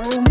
Oh. 0.00 0.24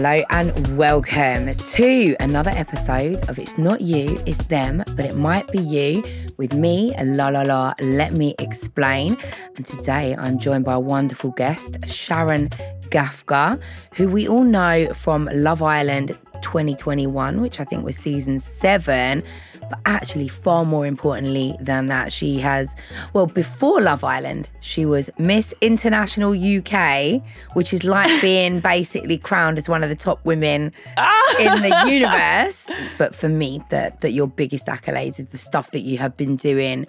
Hello 0.00 0.22
and 0.30 0.76
welcome 0.76 1.54
to 1.54 2.16
another 2.20 2.50
episode 2.50 3.28
of 3.28 3.38
It's 3.38 3.58
Not 3.58 3.80
You, 3.80 4.20
It's 4.26 4.44
Them, 4.46 4.82
but 4.96 5.04
it 5.04 5.16
might 5.16 5.50
be 5.50 5.58
you 5.58 6.04
with 6.36 6.54
me, 6.54 6.94
La 7.02 7.28
La 7.28 7.42
La. 7.42 7.74
Let 7.80 8.12
me 8.12 8.34
explain. 8.38 9.16
And 9.56 9.66
today 9.66 10.14
I'm 10.16 10.38
joined 10.38 10.64
by 10.64 10.74
a 10.74 10.80
wonderful 10.80 11.32
guest, 11.32 11.78
Sharon 11.88 12.48
Gaffka, 12.90 13.60
who 13.94 14.08
we 14.08 14.28
all 14.28 14.44
know 14.44 14.92
from 14.92 15.28
Love 15.32 15.62
Island 15.62 16.16
2021, 16.42 17.40
which 17.40 17.60
I 17.60 17.64
think 17.64 17.84
was 17.84 17.96
season 17.96 18.38
seven. 18.38 19.22
But 19.68 19.80
actually, 19.84 20.28
far 20.28 20.64
more 20.64 20.86
importantly 20.86 21.54
than 21.60 21.88
that, 21.88 22.10
she 22.10 22.38
has, 22.38 22.74
well, 23.12 23.26
before 23.26 23.82
Love 23.82 24.02
Island, 24.02 24.48
she 24.60 24.86
was 24.86 25.10
Miss 25.18 25.52
International 25.60 26.32
UK, 26.32 27.22
which 27.52 27.74
is 27.74 27.84
like 27.84 28.20
being 28.22 28.60
basically 28.60 29.18
crowned 29.18 29.58
as 29.58 29.68
one 29.68 29.82
of 29.82 29.90
the 29.90 29.94
top 29.94 30.24
women 30.24 30.72
ah! 30.96 31.36
in 31.38 31.62
the 31.62 31.84
universe. 31.92 32.70
But 32.96 33.14
for 33.14 33.28
me, 33.28 33.62
that 33.68 34.00
that 34.00 34.12
your 34.12 34.26
biggest 34.26 34.68
accolades 34.68 35.20
is 35.20 35.26
the 35.26 35.38
stuff 35.38 35.70
that 35.72 35.80
you 35.80 35.98
have 35.98 36.16
been 36.16 36.36
doing, 36.36 36.86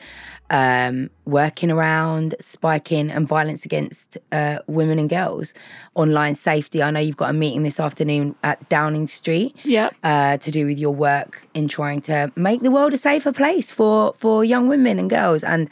um, 0.50 1.10
working 1.26 1.72
around 1.72 2.36
spiking 2.40 3.12
and 3.12 3.28
violence 3.28 3.66
against 3.66 4.18
uh, 4.32 4.60
women 4.68 5.00
and 5.00 5.10
girls, 5.10 5.54
online 5.96 6.36
safety. 6.36 6.82
I 6.82 6.92
know 6.92 7.00
you've 7.00 7.18
got 7.18 7.30
a 7.30 7.34
meeting 7.34 7.64
this 7.64 7.80
afternoon 7.80 8.36
at 8.44 8.68
Downing 8.70 9.08
Street 9.08 9.56
Yep. 9.64 9.96
uh, 10.04 10.38
to 10.38 10.52
do 10.52 10.66
with 10.66 10.80
your 10.80 10.94
work 10.94 11.48
in 11.54 11.68
trying 11.68 12.02
to 12.02 12.32
make 12.36 12.62
the 12.62 12.72
world 12.72 12.94
a 12.94 12.98
safer 12.98 13.32
place 13.32 13.72
for 13.72 14.14
for 14.14 14.44
young 14.44 14.68
women 14.68 15.00
and 15.00 15.10
girls. 15.10 15.44
And 15.44 15.70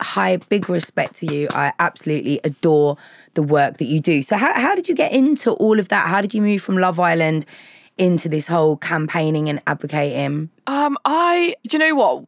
high, 0.00 0.36
big 0.36 0.68
respect 0.68 1.14
to 1.16 1.26
you. 1.26 1.48
I 1.52 1.72
absolutely 1.78 2.40
adore 2.44 2.96
the 3.34 3.42
work 3.42 3.78
that 3.78 3.86
you 3.86 4.00
do. 4.00 4.22
So, 4.22 4.36
how 4.36 4.52
how 4.54 4.74
did 4.74 4.88
you 4.88 4.94
get 4.94 5.12
into 5.12 5.52
all 5.52 5.78
of 5.80 5.88
that? 5.88 6.06
How 6.06 6.20
did 6.20 6.34
you 6.34 6.42
move 6.42 6.62
from 6.62 6.76
Love 6.78 7.00
Island 7.00 7.46
into 7.96 8.28
this 8.28 8.46
whole 8.46 8.76
campaigning 8.76 9.48
and 9.48 9.60
advocating? 9.66 10.50
Um, 10.66 10.96
I 11.04 11.56
do 11.66 11.76
you 11.76 11.78
know 11.80 11.94
what? 11.94 12.24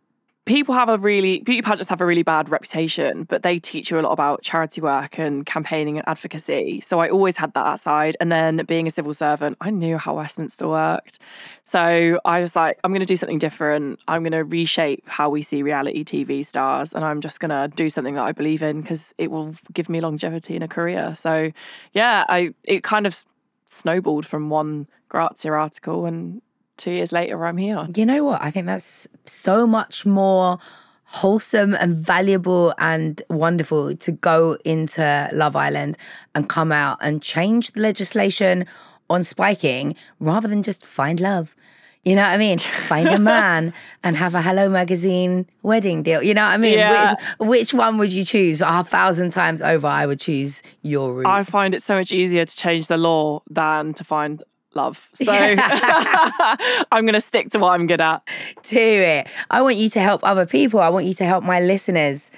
People 0.50 0.74
have 0.74 0.88
a 0.88 0.98
really 0.98 1.38
beauty 1.42 1.62
pageants 1.62 1.90
have 1.90 2.00
a 2.00 2.04
really 2.04 2.24
bad 2.24 2.48
reputation, 2.48 3.22
but 3.22 3.44
they 3.44 3.60
teach 3.60 3.88
you 3.88 4.00
a 4.00 4.02
lot 4.02 4.10
about 4.10 4.42
charity 4.42 4.80
work 4.80 5.16
and 5.16 5.46
campaigning 5.46 5.96
and 5.96 6.08
advocacy. 6.08 6.80
So 6.80 6.98
I 6.98 7.08
always 7.08 7.36
had 7.36 7.54
that 7.54 7.78
side. 7.78 8.16
And 8.18 8.32
then 8.32 8.56
being 8.66 8.88
a 8.88 8.90
civil 8.90 9.14
servant, 9.14 9.58
I 9.60 9.70
knew 9.70 9.96
how 9.96 10.16
Westminster 10.16 10.66
worked. 10.66 11.20
So 11.62 12.18
I 12.24 12.40
was 12.40 12.56
like, 12.56 12.80
I'm 12.82 12.90
going 12.90 12.98
to 12.98 13.06
do 13.06 13.14
something 13.14 13.38
different. 13.38 14.00
I'm 14.08 14.24
going 14.24 14.32
to 14.32 14.42
reshape 14.42 15.08
how 15.08 15.30
we 15.30 15.40
see 15.42 15.62
reality 15.62 16.02
TV 16.02 16.44
stars, 16.44 16.94
and 16.94 17.04
I'm 17.04 17.20
just 17.20 17.38
going 17.38 17.50
to 17.50 17.72
do 17.76 17.88
something 17.88 18.16
that 18.16 18.24
I 18.24 18.32
believe 18.32 18.60
in 18.60 18.80
because 18.80 19.14
it 19.18 19.30
will 19.30 19.54
give 19.72 19.88
me 19.88 20.00
longevity 20.00 20.56
in 20.56 20.64
a 20.64 20.68
career. 20.68 21.14
So 21.14 21.52
yeah, 21.92 22.24
I 22.28 22.54
it 22.64 22.82
kind 22.82 23.06
of 23.06 23.24
snowballed 23.66 24.26
from 24.26 24.50
one 24.50 24.88
Grazia 25.08 25.52
article 25.52 26.06
and 26.06 26.42
two 26.80 26.90
years 26.90 27.12
later 27.12 27.44
I'm 27.46 27.56
here. 27.56 27.86
You 27.94 28.06
know 28.06 28.24
what? 28.24 28.42
I 28.42 28.50
think 28.50 28.66
that's 28.66 29.06
so 29.26 29.66
much 29.66 30.06
more 30.06 30.58
wholesome 31.04 31.74
and 31.74 31.96
valuable 31.96 32.72
and 32.78 33.22
wonderful 33.28 33.96
to 33.96 34.12
go 34.12 34.56
into 34.64 35.28
Love 35.32 35.56
Island 35.56 35.98
and 36.34 36.48
come 36.48 36.72
out 36.72 36.98
and 37.00 37.20
change 37.20 37.72
the 37.72 37.80
legislation 37.80 38.64
on 39.10 39.24
spiking 39.24 39.96
rather 40.20 40.46
than 40.48 40.62
just 40.62 40.86
find 40.86 41.20
love. 41.20 41.54
You 42.04 42.14
know 42.14 42.22
what 42.22 42.30
I 42.30 42.38
mean? 42.38 42.58
Find 42.58 43.08
a 43.08 43.18
man 43.34 43.74
and 44.02 44.16
have 44.16 44.34
a 44.34 44.40
Hello 44.40 44.70
Magazine 44.70 45.46
wedding 45.62 46.02
deal. 46.02 46.22
You 46.22 46.32
know 46.32 46.44
what 46.44 46.54
I 46.54 46.56
mean? 46.56 46.78
Yeah. 46.78 47.16
Which, 47.38 47.48
which 47.48 47.74
one 47.74 47.98
would 47.98 48.10
you 48.10 48.24
choose? 48.24 48.62
A 48.62 48.82
thousand 48.84 49.32
times 49.32 49.60
over, 49.60 49.86
I 49.86 50.06
would 50.06 50.20
choose 50.20 50.62
your 50.82 51.12
route. 51.12 51.26
I 51.26 51.44
find 51.44 51.74
it 51.74 51.82
so 51.82 51.96
much 51.98 52.10
easier 52.10 52.46
to 52.46 52.56
change 52.56 52.86
the 52.86 52.96
law 52.96 53.42
than 53.50 53.92
to 53.94 54.04
find 54.04 54.42
love. 54.74 55.08
So 55.14 55.32
I'm 55.32 57.04
going 57.04 57.14
to 57.14 57.20
stick 57.20 57.50
to 57.50 57.58
what 57.58 57.72
I'm 57.72 57.86
good 57.86 58.00
at. 58.00 58.26
to 58.64 58.78
it. 58.78 59.28
I 59.50 59.62
want 59.62 59.76
you 59.76 59.90
to 59.90 60.00
help 60.00 60.22
other 60.24 60.46
people. 60.46 60.80
I 60.80 60.88
want 60.88 61.06
you 61.06 61.14
to 61.14 61.24
help 61.24 61.44
my 61.44 61.60
listeners. 61.60 62.30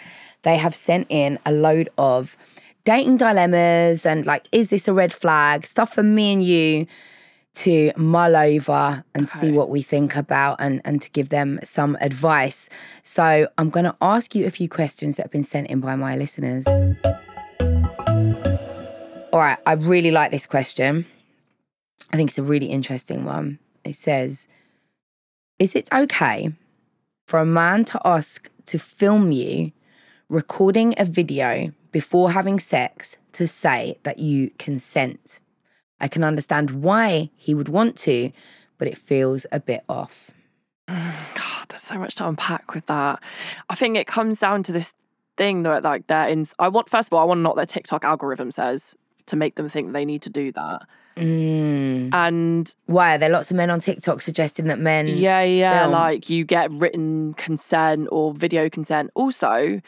They 0.42 0.56
have 0.56 0.74
sent 0.74 1.06
in 1.08 1.38
a 1.46 1.52
load 1.52 1.88
of 1.98 2.36
dating 2.84 3.18
dilemmas 3.18 4.04
and 4.04 4.26
like, 4.26 4.46
is 4.52 4.70
this 4.70 4.88
a 4.88 4.92
red 4.92 5.12
flag? 5.12 5.66
Stuff 5.66 5.94
for 5.94 6.02
me 6.02 6.32
and 6.32 6.42
you 6.42 6.86
to 7.54 7.92
mull 7.96 8.34
over 8.34 9.04
and 9.14 9.28
see 9.28 9.52
what 9.52 9.68
we 9.68 9.82
think 9.82 10.16
about 10.16 10.56
and, 10.58 10.80
and 10.84 11.02
to 11.02 11.10
give 11.10 11.28
them 11.28 11.60
some 11.62 11.98
advice. 12.00 12.70
So 13.02 13.46
I'm 13.58 13.68
going 13.68 13.84
to 13.84 13.94
ask 14.00 14.34
you 14.34 14.46
a 14.46 14.50
few 14.50 14.68
questions 14.68 15.16
that 15.16 15.24
have 15.24 15.30
been 15.30 15.42
sent 15.42 15.68
in 15.68 15.80
by 15.80 15.94
my 15.96 16.16
listeners. 16.16 16.66
All 19.32 19.40
right, 19.40 19.58
I 19.66 19.72
really 19.74 20.10
like 20.10 20.30
this 20.30 20.46
question. 20.46 21.06
I 22.10 22.16
think 22.16 22.30
it's 22.30 22.38
a 22.38 22.42
really 22.42 22.66
interesting 22.66 23.24
one. 23.24 23.58
It 23.84 23.94
says, 23.94 24.48
Is 25.58 25.74
it 25.74 25.88
okay 25.92 26.52
for 27.26 27.40
a 27.40 27.46
man 27.46 27.84
to 27.86 28.00
ask 28.04 28.50
to 28.66 28.78
film 28.78 29.32
you 29.32 29.72
recording 30.28 30.94
a 30.96 31.04
video 31.04 31.72
before 31.90 32.30
having 32.30 32.58
sex 32.58 33.16
to 33.32 33.46
say 33.46 33.98
that 34.02 34.18
you 34.18 34.50
consent? 34.58 35.40
I 36.00 36.08
can 36.08 36.24
understand 36.24 36.82
why 36.82 37.30
he 37.36 37.54
would 37.54 37.68
want 37.68 37.96
to, 37.98 38.32
but 38.76 38.88
it 38.88 38.96
feels 38.96 39.46
a 39.52 39.60
bit 39.60 39.84
off. 39.88 40.32
God, 40.88 41.68
there's 41.68 41.82
so 41.82 41.98
much 41.98 42.16
to 42.16 42.28
unpack 42.28 42.74
with 42.74 42.86
that. 42.86 43.22
I 43.70 43.74
think 43.74 43.96
it 43.96 44.06
comes 44.06 44.40
down 44.40 44.64
to 44.64 44.72
this 44.72 44.92
thing 45.36 45.62
that 45.62 45.82
like 45.82 46.08
they're 46.08 46.28
in. 46.28 46.44
I 46.58 46.68
want 46.68 46.90
first 46.90 47.08
of 47.08 47.14
all, 47.14 47.22
I 47.22 47.24
want 47.24 47.38
to 47.38 47.42
know 47.42 47.50
what 47.50 47.56
their 47.56 47.66
TikTok 47.66 48.04
algorithm 48.04 48.50
says 48.50 48.96
to 49.26 49.36
make 49.36 49.54
them 49.54 49.68
think 49.68 49.92
they 49.92 50.04
need 50.04 50.22
to 50.22 50.30
do 50.30 50.52
that. 50.52 50.82
Mm. 51.16 52.12
And 52.12 52.74
Why? 52.86 53.14
Are 53.14 53.18
there 53.18 53.28
lots 53.28 53.50
of 53.50 53.56
men 53.56 53.70
on 53.70 53.80
TikTok 53.80 54.20
suggesting 54.20 54.66
that 54.66 54.78
men. 54.78 55.08
yeah, 55.08 55.42
yeah, 55.42 55.80
film. 55.80 55.92
like 55.92 56.30
you 56.30 56.44
get 56.44 56.70
written 56.70 57.34
consent 57.34 58.08
or 58.10 58.32
video 58.32 58.68
consent. 58.68 59.10
Also, 59.14 59.80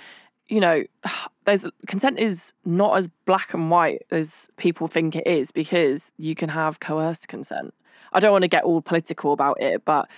you 0.49 0.61
know, 0.61 0.85
there's 1.45 1.67
consent 1.87 2.19
is 2.19 2.53
not 2.65 2.97
as 2.97 3.09
black 3.27 3.55
and 3.55 3.71
white 3.71 4.03
as 4.11 4.49
people 4.57 4.87
think 4.87 5.17
it 5.17 5.27
is 5.27 5.51
because 5.51 6.13
you 6.17 6.35
can 6.35 6.51
have 6.51 6.81
coerced 6.81 7.29
consent. 7.29 7.75
I 8.13 8.21
don't 8.21 8.33
want 8.33 8.43
to 8.43 8.49
get 8.49 8.65
all 8.65 8.81
political 8.81 9.33
about 9.33 9.61
it, 9.61 9.85
but 9.85 10.09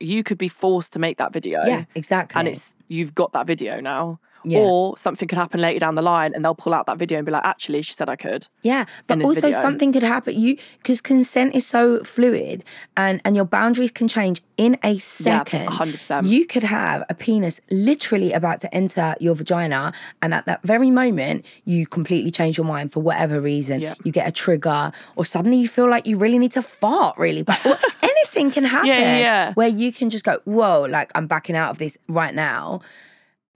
you 0.00 0.22
could 0.22 0.38
be 0.38 0.48
forced 0.48 0.92
to 0.94 0.98
make 0.98 1.18
that 1.18 1.32
video. 1.32 1.64
Yeah, 1.64 1.84
exactly. 1.94 2.38
And 2.38 2.48
it's 2.48 2.74
you've 2.88 3.14
got 3.14 3.32
that 3.32 3.46
video 3.46 3.80
now. 3.80 4.18
Yeah. 4.44 4.60
Or 4.60 4.96
something 4.98 5.26
could 5.26 5.38
happen 5.38 5.60
later 5.60 5.78
down 5.78 5.94
the 5.94 6.02
line 6.02 6.34
and 6.34 6.44
they'll 6.44 6.54
pull 6.54 6.74
out 6.74 6.86
that 6.86 6.98
video 6.98 7.18
and 7.18 7.26
be 7.26 7.32
like, 7.32 7.44
actually, 7.44 7.82
she 7.82 7.94
said 7.94 8.08
I 8.08 8.16
could. 8.16 8.46
Yeah, 8.62 8.84
but 9.06 9.22
also 9.22 9.48
video. 9.48 9.60
something 9.60 9.92
could 9.92 10.02
happen. 10.02 10.38
You 10.38 10.56
because 10.78 11.00
consent 11.00 11.54
is 11.54 11.66
so 11.66 12.02
fluid, 12.04 12.64
and 12.96 13.20
and 13.24 13.34
your 13.36 13.44
boundaries 13.44 13.90
can 13.90 14.08
change 14.08 14.42
in 14.56 14.78
a 14.82 14.98
second. 14.98 15.68
100%. 15.68 16.28
You 16.28 16.46
could 16.46 16.62
have 16.62 17.04
a 17.08 17.14
penis 17.14 17.60
literally 17.70 18.32
about 18.32 18.60
to 18.60 18.74
enter 18.74 19.14
your 19.20 19.34
vagina, 19.34 19.92
and 20.22 20.34
at 20.34 20.46
that 20.46 20.62
very 20.62 20.90
moment, 20.90 21.44
you 21.64 21.86
completely 21.86 22.30
change 22.30 22.56
your 22.58 22.66
mind 22.66 22.92
for 22.92 23.00
whatever 23.00 23.40
reason. 23.40 23.80
Yeah. 23.80 23.94
You 24.04 24.12
get 24.12 24.28
a 24.28 24.32
trigger, 24.32 24.92
or 25.16 25.24
suddenly 25.24 25.56
you 25.58 25.68
feel 25.68 25.88
like 25.88 26.06
you 26.06 26.16
really 26.18 26.38
need 26.38 26.52
to 26.52 26.62
fart. 26.62 27.16
Really, 27.18 27.42
but 27.42 27.60
anything 28.02 28.50
can 28.50 28.64
happen. 28.64 28.88
yeah, 28.88 29.18
yeah. 29.18 29.52
Where 29.54 29.68
you 29.68 29.92
can 29.92 30.10
just 30.10 30.24
go, 30.24 30.40
whoa, 30.44 30.82
like 30.82 31.10
I'm 31.14 31.26
backing 31.26 31.56
out 31.56 31.70
of 31.70 31.78
this 31.78 31.98
right 32.08 32.34
now. 32.34 32.80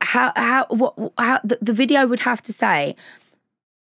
How 0.01 0.33
how 0.37 0.67
what 0.71 0.95
how 1.19 1.41
the, 1.45 1.59
the 1.61 1.73
video 1.73 2.07
would 2.07 2.21
have 2.21 2.43
to 2.43 2.53
say 2.53 2.97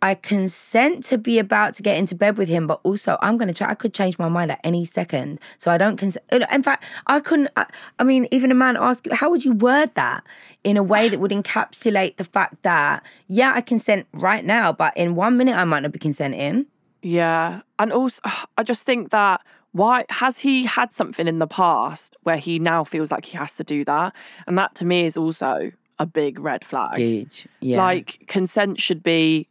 I 0.03 0.15
consent 0.15 1.05
to 1.05 1.17
be 1.17 1.39
about 1.39 1.75
to 1.75 1.81
get 1.81 1.97
into 1.97 2.13
bed 2.13 2.37
with 2.37 2.49
him, 2.49 2.67
but 2.67 2.81
also 2.83 3.17
I'm 3.21 3.37
going 3.37 3.47
to 3.47 3.53
try. 3.53 3.69
I 3.69 3.73
could 3.73 3.93
change 3.93 4.19
my 4.19 4.27
mind 4.27 4.51
at 4.51 4.59
any 4.61 4.83
second, 4.83 5.39
so 5.57 5.71
I 5.71 5.77
don't 5.77 5.95
consent. 5.95 6.25
In 6.51 6.61
fact, 6.61 6.83
I 7.07 7.21
couldn't. 7.21 7.51
I, 7.55 7.67
I 7.99 8.03
mean, 8.03 8.27
even 8.29 8.51
a 8.51 8.53
man 8.53 8.75
ask, 8.75 9.09
how 9.11 9.29
would 9.29 9.45
you 9.45 9.53
word 9.53 9.95
that 9.95 10.25
in 10.65 10.75
a 10.75 10.83
way 10.83 11.07
that 11.07 11.21
would 11.21 11.31
encapsulate 11.31 12.17
the 12.17 12.25
fact 12.25 12.63
that 12.63 13.01
yeah, 13.29 13.53
I 13.55 13.61
consent 13.61 14.05
right 14.11 14.43
now, 14.43 14.73
but 14.73 14.95
in 14.97 15.15
one 15.15 15.37
minute 15.37 15.55
I 15.55 15.63
might 15.63 15.83
not 15.83 15.93
be 15.93 15.99
consenting. 15.99 16.65
Yeah. 17.01 17.61
And 17.79 17.93
also, 17.93 18.19
I 18.57 18.63
just 18.63 18.85
think 18.85 19.11
that 19.11 19.41
why 19.71 20.03
has 20.09 20.39
he 20.39 20.65
had 20.65 20.91
something 20.91 21.29
in 21.29 21.39
the 21.39 21.47
past 21.47 22.17
where 22.23 22.37
he 22.37 22.59
now 22.59 22.83
feels 22.83 23.09
like 23.09 23.23
he 23.23 23.37
has 23.37 23.53
to 23.53 23.63
do 23.63 23.85
that? 23.85 24.13
And 24.47 24.57
that 24.57 24.75
to 24.75 24.85
me 24.85 25.05
is 25.05 25.15
also 25.15 25.71
a 25.99 26.05
big 26.05 26.39
red 26.39 26.63
flag. 26.65 26.97
Huge, 26.97 27.47
yeah. 27.59 27.77
Like 27.77 28.23
consent 28.27 28.79
should 28.79 29.03
be 29.03 29.47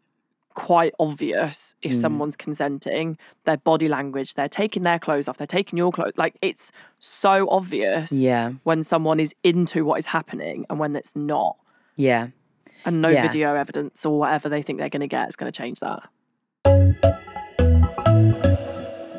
quite 0.55 0.93
obvious 1.00 1.75
Mm. 1.83 1.91
if 1.91 1.97
someone's 1.97 2.37
consenting. 2.37 3.17
Their 3.44 3.56
body 3.56 3.89
language, 3.89 4.35
they're 4.35 4.49
taking 4.50 4.83
their 4.83 4.99
clothes 4.99 5.27
off, 5.29 5.39
they're 5.39 5.47
taking 5.47 5.79
your 5.79 5.93
clothes. 5.93 6.12
Like 6.17 6.37
it's 6.43 6.73
so 6.99 7.49
obvious 7.50 8.12
Yeah. 8.12 8.53
when 8.65 8.83
someone 8.83 9.19
is 9.19 9.35
into 9.43 9.85
what 9.85 9.99
is 9.99 10.06
happening 10.06 10.67
and 10.69 10.79
when 10.79 10.94
it's 10.97 11.17
not. 11.17 11.56
yeah. 11.97 12.29
And 12.85 13.00
no 13.00 13.09
Yeah. 13.11 13.23
video 13.23 13.55
evidence 13.55 14.05
or 14.05 14.19
whatever 14.19 14.49
they 14.49 14.61
think 14.61 14.81
they're 14.81 14.89
going 14.89 15.00
to 15.00 15.06
get 15.06 15.29
is 15.29 15.37
going 15.37 15.50
to 15.53 15.56
change 15.56 15.79
that. 15.81 16.03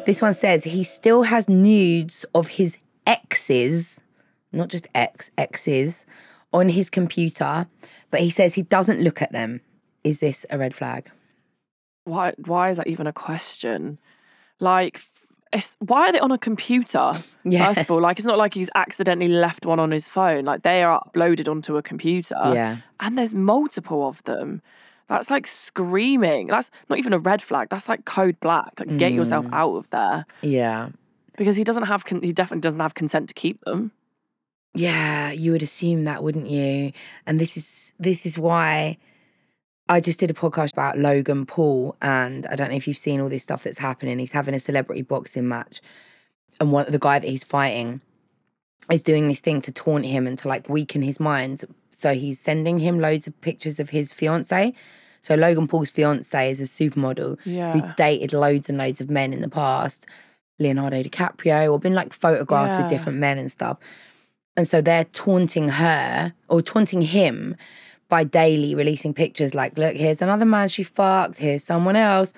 This 0.06 0.22
one 0.22 0.34
says 0.34 0.66
he 0.66 0.84
still 0.84 1.24
has 1.24 1.48
nudes 1.48 2.26
of 2.36 2.48
his 2.50 2.78
exes, 3.08 4.02
not 4.52 4.68
just 4.68 4.88
ex, 4.94 5.32
exes, 5.38 6.06
on 6.54 6.70
his 6.70 6.90
computer, 6.90 7.68
but 8.12 8.20
he 8.22 8.30
says 8.30 8.54
he 8.54 8.62
doesn't 8.64 9.02
look 9.02 9.22
at 9.22 9.32
them. 9.32 9.62
Is 10.04 10.20
this 10.20 10.46
a 10.50 10.58
red 10.58 10.74
flag? 10.74 11.10
Why? 12.06 12.34
Why 12.46 12.70
is 12.70 12.78
that 12.78 12.88
even 12.88 13.08
a 13.08 13.14
question? 13.14 13.98
Like, 14.60 15.02
why 15.80 16.08
are 16.10 16.12
they 16.12 16.20
on 16.20 16.32
a 16.32 16.38
computer? 16.38 17.14
Yeah. 17.44 17.68
First 17.74 17.82
of 17.86 17.92
all, 17.92 18.02
like 18.02 18.18
it's 18.20 18.26
not 18.26 18.38
like 18.38 18.54
he's 18.54 18.70
accidentally 18.76 19.30
left 19.32 19.66
one 19.66 19.80
on 19.80 19.92
his 19.92 20.08
phone. 20.08 20.46
Like 20.46 20.64
they 20.64 20.84
are 20.84 21.02
uploaded 21.14 21.50
onto 21.50 21.78
a 21.78 21.82
computer. 21.82 22.36
Yeah. 22.54 22.78
And 23.00 23.18
there's 23.18 23.34
multiple 23.34 24.08
of 24.08 24.24
them. 24.24 24.62
That's 25.08 25.30
like 25.30 25.48
screaming. 25.48 26.48
That's 26.48 26.72
not 26.90 26.98
even 27.00 27.14
a 27.14 27.20
red 27.20 27.42
flag. 27.42 27.70
That's 27.70 27.90
like 27.90 28.06
code 28.06 28.40
black. 28.40 28.80
Like 28.80 28.98
get 28.98 29.12
yourself 29.14 29.46
Mm. 29.48 29.54
out 29.54 29.76
of 29.76 29.90
there 29.90 30.26
Yeah. 30.42 30.90
because 31.38 31.56
he 31.58 31.64
doesn't 31.64 31.84
have. 31.84 32.06
Con- 32.06 32.22
he 32.22 32.32
definitely 32.34 32.62
doesn't 32.62 32.80
have 32.80 32.96
consent 32.96 33.28
to 33.30 33.34
keep 33.34 33.62
them. 33.66 33.92
Yeah, 34.76 35.32
you 35.32 35.52
would 35.52 35.64
assume 35.64 36.06
that, 36.06 36.24
wouldn't 36.24 36.48
you? 36.48 36.94
And 37.28 37.40
this 37.40 37.56
is 37.58 37.94
this 38.00 38.26
is 38.26 38.38
why 38.40 38.98
I 39.88 40.00
just 40.00 40.20
did 40.20 40.32
a 40.32 40.34
podcast 40.34 40.74
about 40.74 40.98
Logan 40.98 41.46
Paul, 41.46 41.96
and 42.02 42.48
I 42.48 42.56
don't 42.56 42.70
know 42.70 42.76
if 42.76 42.88
you've 42.88 42.98
seen 42.98 43.20
all 43.22 43.30
this 43.30 43.44
stuff 43.44 43.64
that's 43.64 43.78
happening. 43.78 44.18
He's 44.20 44.32
having 44.32 44.56
a 44.56 44.60
celebrity 44.60 45.04
boxing 45.04 45.48
match, 45.48 45.80
and 46.60 46.72
one 46.72 46.92
the 46.92 47.00
guy 47.00 47.20
that 47.20 47.30
he's 47.30 47.44
fighting 47.44 48.02
is 48.92 49.04
doing 49.04 49.28
this 49.28 49.40
thing 49.42 49.62
to 49.62 49.72
taunt 49.72 50.06
him 50.06 50.26
and 50.28 50.38
to 50.40 50.48
like 50.48 50.68
weaken 50.70 51.02
his 51.04 51.20
mind. 51.20 51.64
So 51.92 52.14
he's 52.14 52.40
sending 52.40 52.80
him 52.80 53.00
loads 53.00 53.28
of 53.28 53.40
pictures 53.42 53.80
of 53.80 53.92
his 53.92 54.12
fiance. 54.12 54.74
So 55.22 55.36
Logan 55.36 55.68
Paul's 55.68 55.90
fiance 55.92 56.50
is 56.52 56.60
a 56.60 56.64
supermodel 56.66 57.40
who 57.44 57.82
dated 57.96 58.34
loads 58.34 58.68
and 58.68 58.78
loads 58.78 59.00
of 59.00 59.10
men 59.10 59.32
in 59.32 59.40
the 59.40 59.48
past, 59.48 60.06
Leonardo 60.60 61.02
DiCaprio, 61.02 61.72
or 61.72 61.80
been 61.80 61.94
like 61.94 62.12
photographed 62.12 62.72
Yeah. 62.72 62.82
with 62.82 62.90
different 62.92 63.20
men 63.20 63.38
and 63.38 63.50
stuff. 63.50 63.78
And 64.56 64.68
so 64.68 64.82
they're 64.82 65.06
taunting 65.06 65.70
her 65.70 66.34
or 66.48 66.62
taunting 66.62 67.02
him 67.02 67.56
by 68.10 68.24
daily 68.24 68.76
releasing 68.76 69.14
pictures 69.14 69.56
like, 69.56 69.78
look, 69.78 69.96
here's 69.96 70.22
another 70.22 70.46
man 70.46 70.68
she 70.68 70.84
fucked, 70.84 71.40
here's 71.40 71.64
someone 71.64 71.96
else. 71.96 72.34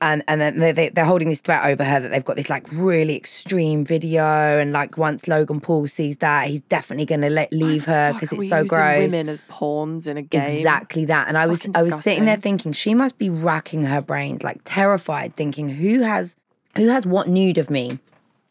And, 0.00 0.24
and 0.26 0.40
then 0.40 0.58
they, 0.58 0.72
they, 0.72 0.88
they're 0.88 1.04
holding 1.04 1.28
this 1.28 1.40
threat 1.40 1.64
over 1.64 1.84
her 1.84 2.00
that 2.00 2.10
they've 2.10 2.24
got 2.24 2.34
this 2.34 2.50
like 2.50 2.66
really 2.72 3.14
extreme 3.14 3.84
video. 3.84 4.24
And 4.24 4.72
like 4.72 4.98
once 4.98 5.28
Logan 5.28 5.60
Paul 5.60 5.86
sees 5.86 6.16
that, 6.16 6.48
he's 6.48 6.62
definitely 6.62 7.04
going 7.04 7.20
to 7.20 7.30
let 7.30 7.52
leave 7.52 7.84
her 7.84 8.12
because 8.12 8.32
it's 8.32 8.48
so 8.48 8.62
using 8.62 8.66
gross. 8.66 9.12
Women 9.12 9.28
as 9.28 9.42
pawns 9.42 10.08
in 10.08 10.16
a 10.16 10.22
game. 10.22 10.42
Exactly 10.42 11.04
that. 11.04 11.28
And 11.28 11.36
I 11.36 11.46
was 11.46 11.60
fucking 11.60 11.76
I 11.76 11.82
was 11.84 12.02
sitting 12.02 12.24
there 12.24 12.36
thinking 12.36 12.72
she 12.72 12.94
must 12.94 13.16
be 13.16 13.30
racking 13.30 13.84
her 13.84 14.00
brains, 14.00 14.42
like 14.42 14.60
terrified, 14.64 15.36
thinking 15.36 15.68
who 15.68 16.00
has 16.00 16.34
who 16.76 16.88
has 16.88 17.06
what 17.06 17.28
nude 17.28 17.58
of 17.58 17.70
me? 17.70 18.00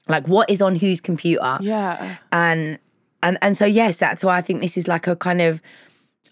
Like 0.08 0.28
what 0.28 0.50
is 0.50 0.62
on 0.62 0.76
whose 0.76 1.02
computer? 1.02 1.58
Yeah. 1.60 2.18
And 2.32 2.80
and 3.24 3.38
and 3.42 3.56
so 3.56 3.66
yes, 3.66 3.98
that's 3.98 4.24
why 4.24 4.38
I 4.38 4.42
think 4.42 4.62
this 4.62 4.78
is 4.78 4.88
like 4.88 5.08
a 5.08 5.16
kind 5.16 5.42
of 5.42 5.62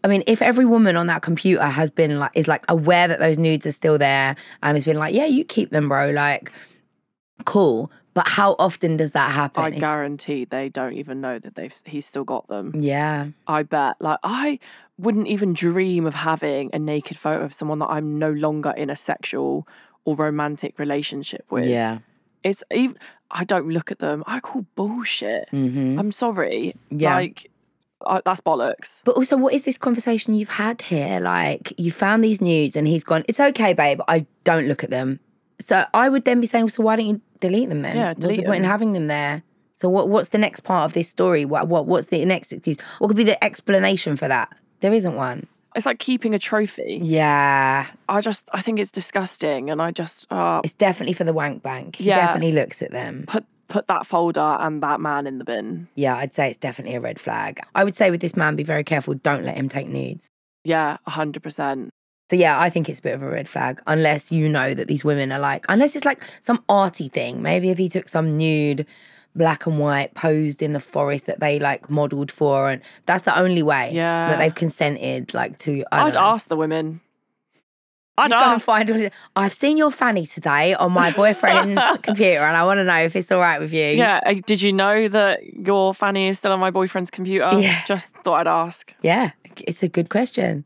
I 0.04 0.08
mean, 0.08 0.24
if 0.28 0.42
every 0.42 0.66
woman 0.66 0.96
on 0.96 1.08
that 1.08 1.22
computer 1.22 1.64
has 1.64 1.90
been 1.90 2.20
like 2.20 2.32
is 2.34 2.48
like 2.48 2.66
aware 2.70 3.08
that 3.08 3.20
those 3.20 3.38
nudes 3.38 3.66
are 3.66 3.72
still 3.72 3.98
there 3.98 4.36
and 4.64 4.78
has 4.78 4.86
been 4.86 4.98
like, 4.98 5.14
yeah, 5.14 5.26
you 5.26 5.44
keep 5.44 5.72
them, 5.72 5.90
bro, 5.90 6.12
like 6.12 6.52
cool. 7.46 7.92
But 8.14 8.28
how 8.28 8.56
often 8.60 8.98
does 8.98 9.14
that 9.14 9.32
happen? 9.32 9.64
I 9.64 9.70
guarantee 9.70 10.46
they 10.46 10.68
don't 10.70 10.94
even 10.94 11.22
know 11.22 11.40
that 11.40 11.56
they've 11.56 11.74
he's 11.86 12.06
still 12.06 12.24
got 12.24 12.48
them. 12.48 12.74
yeah. 12.76 13.28
I 13.48 13.64
bet. 13.64 13.98
Like 14.00 14.20
I 14.24 14.60
wouldn't 14.98 15.28
even 15.28 15.54
dream 15.54 16.06
of 16.06 16.16
having 16.16 16.70
a 16.74 16.80
naked 16.80 17.18
photo 17.18 17.44
of 17.44 17.54
someone 17.54 17.80
that 17.80 17.90
I'm 17.90 18.20
no 18.20 18.32
longer 18.32 18.72
in 18.72 18.90
a 18.90 18.96
sexual 18.96 19.68
or 20.06 20.16
romantic 20.16 20.80
relationship 20.80 21.46
with. 21.50 21.68
Yeah. 21.68 22.00
It's 22.44 22.64
even 22.72 22.98
I 23.31 23.44
don't 23.44 23.70
look 23.70 23.92
at 23.92 24.00
them. 24.00 24.24
I 24.28 24.40
call 24.40 24.66
bullshit. 24.76 25.50
Mm-hmm. 25.52 26.00
I'm 26.00 26.12
sorry. 26.12 26.74
Yeah. 26.90 27.16
Like 27.16 27.52
I, 28.06 28.22
that's 28.24 28.42
bollocks. 28.42 29.02
But 29.04 29.16
also, 29.16 29.38
what 29.38 29.54
is 29.54 29.64
this 29.64 29.78
conversation 29.78 30.34
you've 30.34 30.50
had 30.50 30.81
here? 30.81 31.20
Like, 31.20 31.74
you 31.78 31.92
found 31.92 32.24
these 32.24 32.42
nudes 32.42 32.76
and 32.76 32.88
he's 32.88 33.04
gone, 33.04 33.24
it's 33.28 33.40
okay, 33.40 33.74
babe, 33.74 34.00
I 34.08 34.26
don't 34.44 34.68
look 34.68 34.84
at 34.84 34.90
them. 34.90 35.20
So 35.60 35.86
I 35.94 36.10
would 36.10 36.26
then 36.26 36.40
be 36.40 36.48
saying, 36.48 36.70
so 36.70 36.84
why 36.84 36.96
don't 36.96 37.06
you 37.06 37.22
delete 37.42 37.70
them 37.70 37.81
then? 37.81 37.96
Yeah, 37.96 38.14
delete 38.14 38.16
What's 38.16 38.22
the 38.22 38.30
delete 38.30 38.46
point 38.48 38.64
in 38.64 38.70
having 38.70 38.94
them 38.94 39.08
there? 39.08 39.44
So 39.74 39.88
what 39.88 40.10
what's 40.10 40.30
the 40.30 40.38
next 40.38 40.62
part 40.62 40.86
of 40.86 40.94
this 40.94 41.08
story? 41.08 41.46
What 41.46 41.70
what 41.70 41.86
what's 41.86 42.08
the 42.08 42.24
next 42.26 42.52
excuse? 42.52 42.80
What 43.00 43.08
could 43.08 43.18
be 43.18 43.24
the 43.24 43.42
explanation 43.42 44.18
for 44.18 44.28
that? 44.28 44.50
There 44.81 44.92
isn't 44.92 45.16
one. 45.16 45.48
It's 45.75 45.86
like 45.86 46.00
keeping 46.00 46.33
a 46.33 46.39
trophy. 46.39 47.00
Yeah, 47.04 47.88
I 48.07 48.21
just 48.21 48.50
I 48.54 48.62
think 48.62 48.80
it's 48.80 48.92
disgusting 48.92 49.69
and 49.69 49.81
I 49.81 49.92
just 49.92 50.31
uh 50.31 50.62
it's 50.63 50.74
definitely 50.74 51.13
for 51.13 51.24
the 51.24 51.33
wank 51.33 51.62
bank. 51.63 51.98
He 51.98 52.06
Yeah. 52.06 52.18
definitely 52.25 52.51
looks 52.54 52.81
at 52.81 52.92
them. 52.92 53.25
put 53.27 53.45
put 53.68 53.86
that 53.88 54.07
folder 54.07 54.57
and 54.60 54.81
that 54.81 55.00
man 55.00 55.27
in 55.27 55.38
the 55.38 55.45
bin. 55.45 55.88
Yeah, 55.94 56.16
I'd 56.16 56.33
say 56.33 56.48
it's 56.50 56.57
definitely 56.57 56.95
a 56.95 57.00
red 57.01 57.19
flag. 57.19 57.60
I 57.75 57.83
would 57.83 57.94
say 57.95 58.10
with 58.10 58.19
this 58.19 58.36
man, 58.36 58.56
be 58.56 58.63
very 58.63 58.83
careful. 58.83 59.13
Don't 59.13 59.45
let 59.45 59.56
him 59.57 59.69
take 59.69 59.88
nudes. 59.88 60.30
Yeah, 60.63 60.98
hundred 61.06 61.44
percent. 61.44 61.92
So 62.31 62.36
yeah, 62.36 62.60
I 62.60 62.69
think 62.69 62.89
it's 62.89 63.00
a 63.00 63.04
bit 63.04 63.13
of 63.16 63.21
a 63.21 63.30
red 63.30 63.48
flag 63.48 63.81
unless 63.88 64.31
you 64.31 64.50
know 64.50 64.74
that 64.74 64.88
these 64.88 65.04
women 65.06 65.31
are 65.31 65.39
like, 65.39 65.66
unless 65.69 65.95
it's 65.95 66.06
like 66.06 66.24
some 66.42 66.63
arty 66.68 67.10
thing. 67.10 67.42
Maybe 67.42 67.69
if 67.69 67.77
he 67.77 67.89
took 67.89 68.07
some 68.10 68.38
nude, 68.38 68.86
black 69.40 69.66
and 69.66 69.80
white, 69.80 70.14
posed 70.14 70.62
in 70.62 70.74
the 70.74 70.80
forest 70.80 71.26
that 71.26 71.40
they 71.40 71.58
like 71.58 71.90
modelled 71.90 72.32
for, 72.32 72.70
and 72.70 72.82
that's 73.08 73.24
the 73.24 73.36
only 73.40 73.64
way 73.64 73.90
Yeah. 73.92 74.30
that 74.30 74.38
they've 74.38 74.54
consented 74.54 75.34
like 75.34 75.58
to. 75.60 75.84
I 75.92 76.02
I'd 76.04 76.14
know. 76.14 76.20
ask 76.20 76.48
the 76.48 76.56
women. 76.58 77.02
I'd 78.18 78.32
You 78.32 78.38
go 78.38 78.44
ask. 78.44 78.66
find. 78.66 79.12
I've 79.38 79.54
seen 79.54 79.78
your 79.78 79.92
fanny 79.92 80.26
today 80.26 80.74
on 80.74 80.92
my 80.92 81.10
boyfriend's 81.12 81.82
computer, 82.02 82.42
and 82.42 82.58
I 82.58 82.66
want 82.66 82.80
to 82.80 82.84
know 82.84 83.02
if 83.02 83.16
it's 83.16 83.32
all 83.32 83.40
right 83.40 83.60
with 83.62 83.72
you. 83.72 83.86
Yeah. 83.86 84.20
uh, 84.26 84.34
Did 84.46 84.62
you 84.62 84.74
know 84.74 85.08
that 85.08 85.46
your 85.56 85.94
fanny 85.94 86.28
is 86.28 86.38
still 86.38 86.52
on 86.52 86.60
my 86.60 86.70
boyfriend's 86.70 87.10
computer? 87.10 87.50
Yeah. 87.58 87.82
Just 87.86 88.14
thought 88.18 88.46
I'd 88.46 88.48
ask. 88.48 88.94
yeah, 89.02 89.32
it's 89.66 89.84
a 89.84 89.88
good 89.88 90.10
question. 90.10 90.66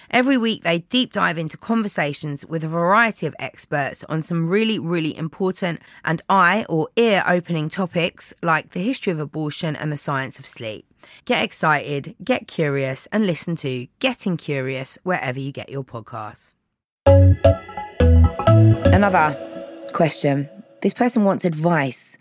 Every 0.13 0.35
week, 0.35 0.63
they 0.63 0.79
deep 0.79 1.13
dive 1.13 1.37
into 1.37 1.55
conversations 1.55 2.45
with 2.45 2.65
a 2.65 2.67
variety 2.67 3.25
of 3.27 3.35
experts 3.39 4.03
on 4.09 4.21
some 4.21 4.49
really, 4.49 4.77
really 4.77 5.15
important 5.15 5.79
and 6.03 6.21
eye 6.27 6.65
or 6.67 6.89
ear 6.97 7.23
opening 7.25 7.69
topics 7.69 8.33
like 8.43 8.71
the 8.71 8.81
history 8.81 9.13
of 9.13 9.21
abortion 9.21 9.73
and 9.73 9.89
the 9.89 9.95
science 9.95 10.37
of 10.37 10.45
sleep. 10.45 10.85
Get 11.23 11.41
excited, 11.41 12.13
get 12.21 12.49
curious, 12.49 13.07
and 13.13 13.25
listen 13.25 13.55
to 13.57 13.87
Getting 13.99 14.35
Curious 14.35 14.97
wherever 15.03 15.39
you 15.39 15.53
get 15.53 15.69
your 15.69 15.85
podcasts. 15.85 16.55
Another 18.93 19.87
question. 19.93 20.49
This 20.81 20.93
person 20.93 21.23
wants 21.23 21.45
advice 21.45 22.17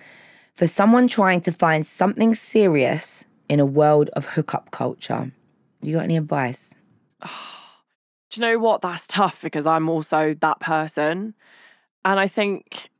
for 0.54 0.68
someone 0.68 1.08
trying 1.08 1.40
to 1.40 1.50
find 1.50 1.84
something 1.84 2.36
serious 2.36 3.24
in 3.48 3.58
a 3.58 3.66
world 3.66 4.10
of 4.10 4.26
hookup 4.26 4.70
culture. 4.70 5.32
You 5.82 5.96
got 5.96 6.04
any 6.04 6.16
advice? 6.16 6.72
Do 8.30 8.40
you 8.40 8.46
know 8.46 8.58
what? 8.58 8.80
That's 8.80 9.06
tough 9.06 9.42
because 9.42 9.66
I'm 9.66 9.88
also 9.88 10.34
that 10.34 10.60
person. 10.60 11.34
And 12.04 12.20
I 12.20 12.26
think 12.26 12.90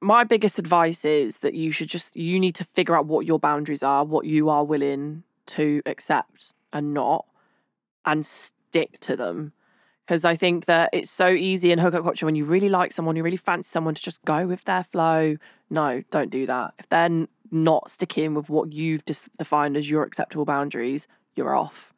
my 0.00 0.24
biggest 0.24 0.58
advice 0.58 1.04
is 1.04 1.38
that 1.38 1.54
you 1.54 1.72
should 1.72 1.88
just, 1.88 2.16
you 2.16 2.38
need 2.38 2.54
to 2.54 2.64
figure 2.64 2.96
out 2.96 3.06
what 3.06 3.26
your 3.26 3.38
boundaries 3.38 3.82
are, 3.82 4.04
what 4.04 4.26
you 4.26 4.48
are 4.48 4.64
willing 4.64 5.24
to 5.46 5.82
accept 5.86 6.54
and 6.72 6.94
not, 6.94 7.26
and 8.04 8.24
stick 8.24 9.00
to 9.00 9.16
them. 9.16 9.52
Because 10.06 10.24
I 10.24 10.36
think 10.36 10.66
that 10.66 10.90
it's 10.92 11.10
so 11.10 11.28
easy 11.28 11.72
in 11.72 11.80
hookup 11.80 12.04
culture 12.04 12.24
when 12.24 12.36
you 12.36 12.44
really 12.44 12.68
like 12.68 12.92
someone, 12.92 13.16
you 13.16 13.22
really 13.22 13.36
fancy 13.36 13.68
someone 13.68 13.94
to 13.94 14.00
just 14.00 14.24
go 14.24 14.46
with 14.46 14.64
their 14.64 14.82
flow. 14.82 15.36
No, 15.68 16.02
don't 16.10 16.30
do 16.30 16.46
that. 16.46 16.74
If 16.78 16.88
they're 16.88 17.26
not 17.50 17.90
sticking 17.90 18.34
with 18.34 18.48
what 18.48 18.72
you've 18.72 19.04
dis- 19.04 19.28
defined 19.36 19.76
as 19.76 19.90
your 19.90 20.04
acceptable 20.04 20.46
boundaries, 20.46 21.08
you're 21.34 21.54
off. 21.54 21.92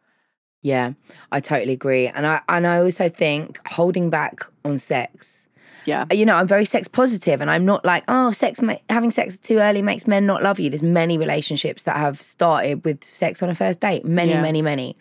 Yeah, 0.63 0.93
I 1.33 1.41
totally 1.41 1.73
agree. 1.73 2.07
And 2.09 2.27
I 2.27 2.41
and 2.49 2.67
I 2.67 2.79
also 2.79 3.09
think 3.09 3.59
holding 3.67 4.11
back 4.11 4.41
on 4.65 4.79
sex. 4.79 5.47
Yeah. 5.87 6.05
You 6.13 6.27
know, 6.27 6.35
I'm 6.35 6.47
very 6.47 6.67
sex 6.67 6.87
positive 6.89 7.41
and 7.41 7.51
I'm 7.51 7.65
not 7.65 7.87
like, 7.87 8.05
oh, 8.07 8.31
sex 8.33 8.61
ma- 8.61 8.77
having 8.91 9.11
sex 9.11 9.39
too 9.39 9.57
early 9.59 9.81
makes 9.81 10.07
men 10.07 10.27
not 10.27 10.43
love 10.43 10.61
you. 10.61 10.69
There's 10.69 10.83
many 10.83 11.17
relationships 11.17 11.85
that 11.85 11.97
have 11.97 12.21
started 12.21 12.85
with 12.85 13.03
sex 13.03 13.43
on 13.43 13.49
a 13.49 13.55
first 13.55 13.81
date. 13.81 14.05
Many, 14.05 14.33
Yeah. 14.33 14.43
many, 14.43 14.61
many. 14.61 14.99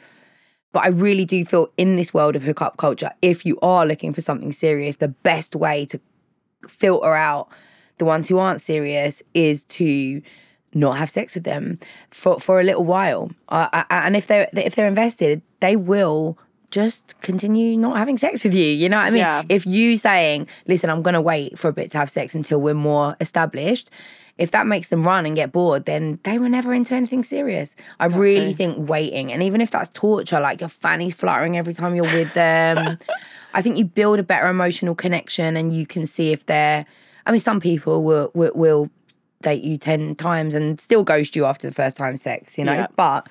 But 0.72 0.86
I 0.86 0.88
really 0.88 1.25
do 1.25 1.44
feel 1.44 1.68
in 1.78 1.98
this 1.98 2.13
world 2.13 2.38
of 2.38 2.44
hookup 2.44 2.78
culture, 2.78 3.12
if 3.22 3.46
you 3.46 3.60
are 3.62 3.86
looking 3.86 4.13
for 4.13 4.22
something 4.22 4.54
serious, 4.54 4.96
the 4.98 5.10
best 5.10 5.54
way 5.56 5.84
to 5.88 6.00
filter 6.68 7.13
out 7.13 7.50
the 7.98 8.06
ones 8.06 8.30
who 8.30 8.38
aren't 8.38 8.62
serious 8.62 9.22
is 9.34 9.66
to 9.66 10.22
not 10.74 10.98
have 10.98 11.10
sex 11.10 11.36
with 11.36 11.44
them 11.44 11.80
for 12.12 12.40
for 12.40 12.60
a 12.60 12.64
little 12.64 12.86
while. 12.86 13.32
Uh, 13.48 13.84
and 13.90 14.16
if 14.16 14.28
they're 14.28 14.48
if 14.54 14.76
they're 14.76 14.88
invested, 14.88 15.42
they 15.60 15.76
will 15.76 16.38
just 16.72 17.20
continue 17.22 17.76
not 17.78 17.98
having 17.98 18.18
sex 18.18 18.44
with 18.44 18.54
you. 18.54 18.66
You 18.66 18.90
know 18.90 18.98
what 18.98 19.08
I 19.08 19.12
mean? 19.12 19.20
Yeah. 19.20 19.44
If 19.50 19.66
you 19.66 19.98
saying, 19.98 20.48
"Listen, 20.68 20.90
I'm 20.90 21.02
going 21.02 21.16
to 21.16 21.22
wait 21.22 21.58
for 21.58 21.68
a 21.68 21.74
bit 21.74 21.92
to 21.92 21.98
have 21.98 22.10
sex 22.10 22.36
until 22.36 22.62
we're 22.62 22.74
more 22.74 23.16
established," 23.20 23.90
if 24.38 24.52
that 24.52 24.68
makes 24.68 24.90
them 24.90 25.06
run 25.06 25.26
and 25.26 25.36
get 25.36 25.52
bored, 25.52 25.86
then 25.86 26.20
they 26.24 26.38
were 26.38 26.50
never 26.50 26.74
into 26.74 26.94
anything 26.94 27.24
serious. 27.24 27.76
I 28.00 28.06
really 28.06 28.54
think 28.54 28.90
waiting, 28.90 29.34
and 29.34 29.42
even 29.44 29.62
if 29.62 29.72
that's 29.72 29.90
torture, 29.90 30.40
like 30.40 30.62
your 30.62 30.70
fanny's 30.70 31.14
fluttering 31.14 31.58
every 31.58 31.74
time 31.74 31.96
you're 31.96 32.04
with 32.06 32.34
them, 32.34 32.98
I 33.54 33.62
think 33.62 33.78
you 33.78 33.86
build 33.86 34.20
a 34.20 34.24
better 34.24 34.48
emotional 34.48 34.96
connection, 34.96 35.58
and 35.58 35.74
you 35.74 35.86
can 35.86 36.06
see 36.06 36.32
if 36.32 36.46
they're. 36.46 36.86
I 37.26 37.32
mean, 37.32 37.40
some 37.40 37.60
people 37.60 38.04
will 38.04 38.32
will, 38.34 38.52
will 38.54 38.90
date 39.41 39.63
you 39.63 39.77
10 39.77 40.15
times 40.15 40.53
and 40.55 40.79
still 40.79 41.03
ghost 41.03 41.36
you 41.36 41.46
after 41.46 41.67
the 41.67 41.74
first 41.74 41.98
time 41.98 42.17
sex, 42.17 42.58
you 42.58 42.65
know? 42.65 42.74
Yeah. 42.74 42.88
But 42.96 43.27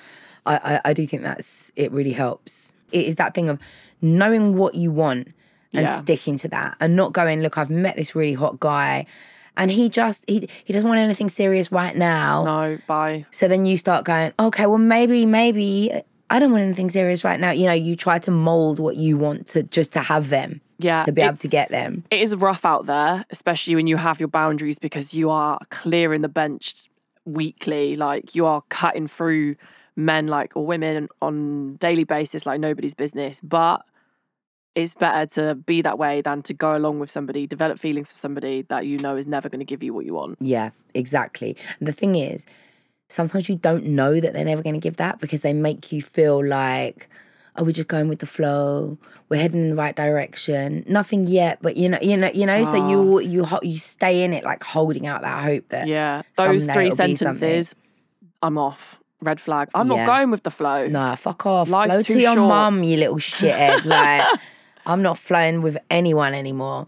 I, 0.46 0.56
I, 0.56 0.80
I 0.86 0.92
do 0.94 1.06
think 1.06 1.22
that's, 1.22 1.70
it 1.76 1.92
really 1.92 2.12
helps. 2.12 2.74
It 2.92 3.04
is 3.04 3.16
that 3.16 3.34
thing 3.34 3.48
of 3.48 3.60
knowing 4.00 4.56
what 4.56 4.74
you 4.74 4.90
want 4.90 5.28
and 5.74 5.86
Yeah. 5.86 5.94
sticking 5.96 6.36
to 6.38 6.48
that 6.48 6.76
and 6.80 6.96
not 6.96 7.12
going, 7.12 7.42
look, 7.42 7.58
I've 7.58 7.68
met 7.70 7.96
this 7.96 8.14
really 8.14 8.32
hot 8.34 8.58
guy 8.58 9.04
and 9.56 9.70
he 9.70 9.88
just, 9.88 10.24
he, 10.28 10.48
he 10.64 10.72
doesn't 10.72 10.88
want 10.88 11.00
anything 11.00 11.28
serious 11.28 11.70
right 11.72 11.94
now. 11.96 12.44
No, 12.44 12.78
bye. 12.86 13.26
So 13.30 13.48
then 13.48 13.66
you 13.66 13.76
start 13.76 14.04
going, 14.04 14.32
okay, 14.38 14.66
well, 14.66 14.78
maybe, 14.78 15.26
maybe 15.26 15.92
I 16.30 16.38
don't 16.38 16.52
want 16.52 16.62
anything 16.62 16.88
serious 16.90 17.24
right 17.24 17.40
now. 17.40 17.50
You 17.50 17.66
know, 17.66 17.72
you 17.72 17.96
try 17.96 18.18
to 18.20 18.30
mold 18.30 18.78
what 18.78 18.96
you 18.96 19.16
want 19.18 19.46
to 19.48 19.62
just 19.64 19.92
to 19.94 20.00
have 20.00 20.28
them, 20.30 20.60
Yeah. 20.78 21.04
to 21.04 21.12
be 21.12 21.22
able 21.22 21.36
to 21.36 21.48
get 21.48 21.70
them. 21.70 22.04
It 22.10 22.20
is 22.20 22.36
rough 22.36 22.64
out 22.64 22.86
there, 22.86 23.24
especially 23.30 23.74
when 23.74 23.86
you 23.86 23.96
have 23.96 24.20
your 24.20 24.28
boundaries 24.28 24.78
because 24.78 25.12
you 25.12 25.30
are 25.30 25.58
clearing 25.70 26.22
the 26.22 26.28
bench 26.28 26.88
weekly. 27.24 27.96
Like 27.96 28.34
you 28.34 28.46
are 28.46 28.62
cutting 28.68 29.08
through 29.08 29.56
men 29.96 30.28
like 30.28 30.56
or 30.56 30.64
women 30.64 31.08
on 31.20 31.74
daily 31.76 32.04
basis 32.04 32.46
like 32.46 32.60
nobody's 32.60 32.94
business. 32.94 33.40
But 33.42 33.84
it's 34.74 34.94
better 34.94 35.26
to 35.34 35.56
be 35.56 35.82
that 35.82 35.98
way 35.98 36.20
than 36.20 36.42
to 36.42 36.54
go 36.54 36.76
along 36.76 37.00
with 37.00 37.10
somebody, 37.10 37.46
develop 37.48 37.80
feelings 37.80 38.12
for 38.12 38.16
somebody 38.16 38.62
that 38.68 38.86
you 38.86 38.98
know 38.98 39.16
is 39.16 39.26
never 39.26 39.48
going 39.48 39.58
to 39.58 39.64
give 39.64 39.82
you 39.82 39.92
what 39.92 40.06
you 40.06 40.14
want. 40.14 40.38
Yeah, 40.40 40.70
exactly. 40.94 41.56
The 41.80 41.92
thing 41.92 42.14
is, 42.14 42.46
sometimes 43.08 43.48
you 43.48 43.56
don't 43.56 43.86
know 43.86 44.20
that 44.20 44.32
they're 44.34 44.44
never 44.44 44.62
going 44.62 44.76
to 44.76 44.80
give 44.80 44.96
that 44.98 45.18
because 45.18 45.40
they 45.40 45.52
make 45.52 45.90
you 45.90 46.00
feel 46.00 46.44
like, 46.44 47.08
oh, 47.58 47.64
we're 47.64 47.72
just 47.72 47.88
going 47.88 48.08
with 48.08 48.20
the 48.20 48.26
flow. 48.26 48.96
We're 49.28 49.40
heading 49.40 49.60
in 49.60 49.70
the 49.70 49.76
right 49.76 49.94
direction. 49.94 50.84
Nothing 50.88 51.26
yet, 51.26 51.58
but 51.60 51.76
you 51.76 51.88
know, 51.88 51.98
you 52.00 52.16
know, 52.16 52.30
you 52.32 52.46
know. 52.46 52.64
So 52.64 52.88
you 52.88 53.16
ah. 53.16 53.20
you 53.60 53.70
you 53.70 53.76
stay 53.76 54.22
in 54.22 54.32
it, 54.32 54.44
like 54.44 54.62
holding 54.62 55.06
out 55.06 55.22
that 55.22 55.42
hope 55.44 55.68
that 55.70 55.86
Yeah. 55.86 56.22
Those 56.36 56.66
three 56.68 56.90
sentences, 56.90 57.74
I'm 58.42 58.56
off. 58.56 59.00
Red 59.20 59.40
flag. 59.40 59.68
I'm 59.74 59.90
Yeah. 59.90 59.96
not 59.96 60.06
going 60.06 60.30
with 60.30 60.44
the 60.44 60.50
flow. 60.50 60.86
Nah, 60.86 61.16
fuck 61.16 61.44
off. 61.44 61.68
Life's 61.68 61.94
Flow 61.94 62.02
too 62.02 62.14
to 62.14 62.20
your 62.20 62.34
short. 62.34 62.48
mum, 62.48 62.84
you 62.84 62.96
little 62.96 63.16
shithead. 63.16 63.84
like, 63.96 64.38
I'm 64.86 65.02
not 65.02 65.18
flowing 65.18 65.60
with 65.60 65.76
anyone 65.90 66.34
anymore. 66.34 66.86